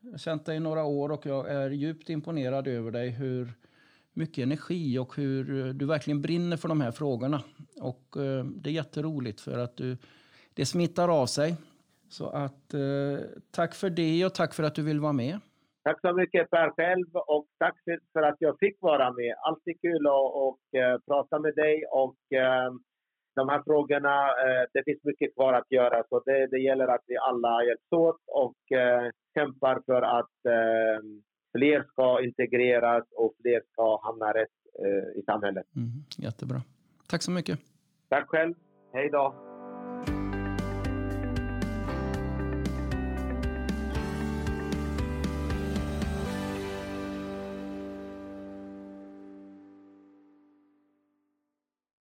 jag 0.00 0.10
har 0.10 0.18
känt 0.18 0.46
dig 0.46 0.56
i 0.56 0.60
några 0.60 0.84
år 0.84 1.12
och 1.12 1.26
jag 1.26 1.50
är 1.50 1.70
djupt 1.70 2.10
imponerad 2.10 2.68
över 2.68 2.90
dig 2.90 3.10
hur 3.10 3.48
mycket 4.12 4.42
energi 4.42 4.98
och 4.98 5.16
hur 5.16 5.66
eh, 5.66 5.72
du 5.72 5.86
verkligen 5.86 6.22
brinner 6.22 6.56
för 6.56 6.68
de 6.68 6.80
här 6.80 6.90
frågorna. 6.90 7.42
Och 7.80 8.16
det 8.44 8.70
är 8.70 8.74
jätteroligt 8.74 9.40
för 9.40 9.58
att 9.58 9.76
du 9.76 9.96
det 10.54 10.66
smittar 10.66 11.22
av 11.22 11.26
sig. 11.26 11.56
Så 12.08 12.28
att 12.28 12.74
tack 13.50 13.74
för 13.74 13.90
det 13.90 14.26
och 14.26 14.34
tack 14.34 14.54
för 14.54 14.62
att 14.62 14.74
du 14.74 14.82
vill 14.82 15.00
vara 15.00 15.12
med. 15.12 15.38
Tack 15.84 16.00
så 16.00 16.12
mycket 16.12 16.50
Per 16.50 16.70
själv 16.70 17.06
och 17.14 17.46
tack 17.58 17.76
för 18.12 18.22
att 18.22 18.36
jag 18.38 18.58
fick 18.58 18.76
vara 18.80 19.12
med. 19.12 19.34
Alltid 19.42 19.80
kul 19.80 20.06
att 20.06 20.34
och, 20.34 20.58
prata 21.06 21.38
med 21.38 21.54
dig 21.54 21.84
och 21.86 22.16
de 23.34 23.48
här 23.48 23.62
frågorna, 23.66 24.16
uh, 24.26 24.64
det 24.72 24.84
finns 24.84 25.04
mycket 25.04 25.34
kvar 25.34 25.52
att 25.52 25.70
göra 25.70 26.04
så 26.08 26.22
det, 26.24 26.46
det 26.46 26.58
gäller 26.58 26.88
att 26.88 27.04
vi 27.06 27.16
alla 27.16 27.64
hjälps 27.64 27.92
åt 27.92 28.20
och 28.26 28.56
kämpar 29.34 29.82
för 29.86 30.02
att 30.02 30.36
fler 31.56 31.82
ska 31.92 32.24
integreras 32.24 33.04
och 33.16 33.34
fler 33.42 33.62
ska 33.72 34.00
hamna 34.02 34.32
rätt 34.32 34.48
i 35.14 35.22
samhället. 35.22 35.66
Mm, 35.76 35.88
jättebra. 36.18 36.62
Tack 37.08 37.22
så 37.22 37.30
mycket. 37.30 37.58
Tack 38.08 38.28
själv. 38.28 38.54
Hej 38.92 39.08
då. 39.10 39.51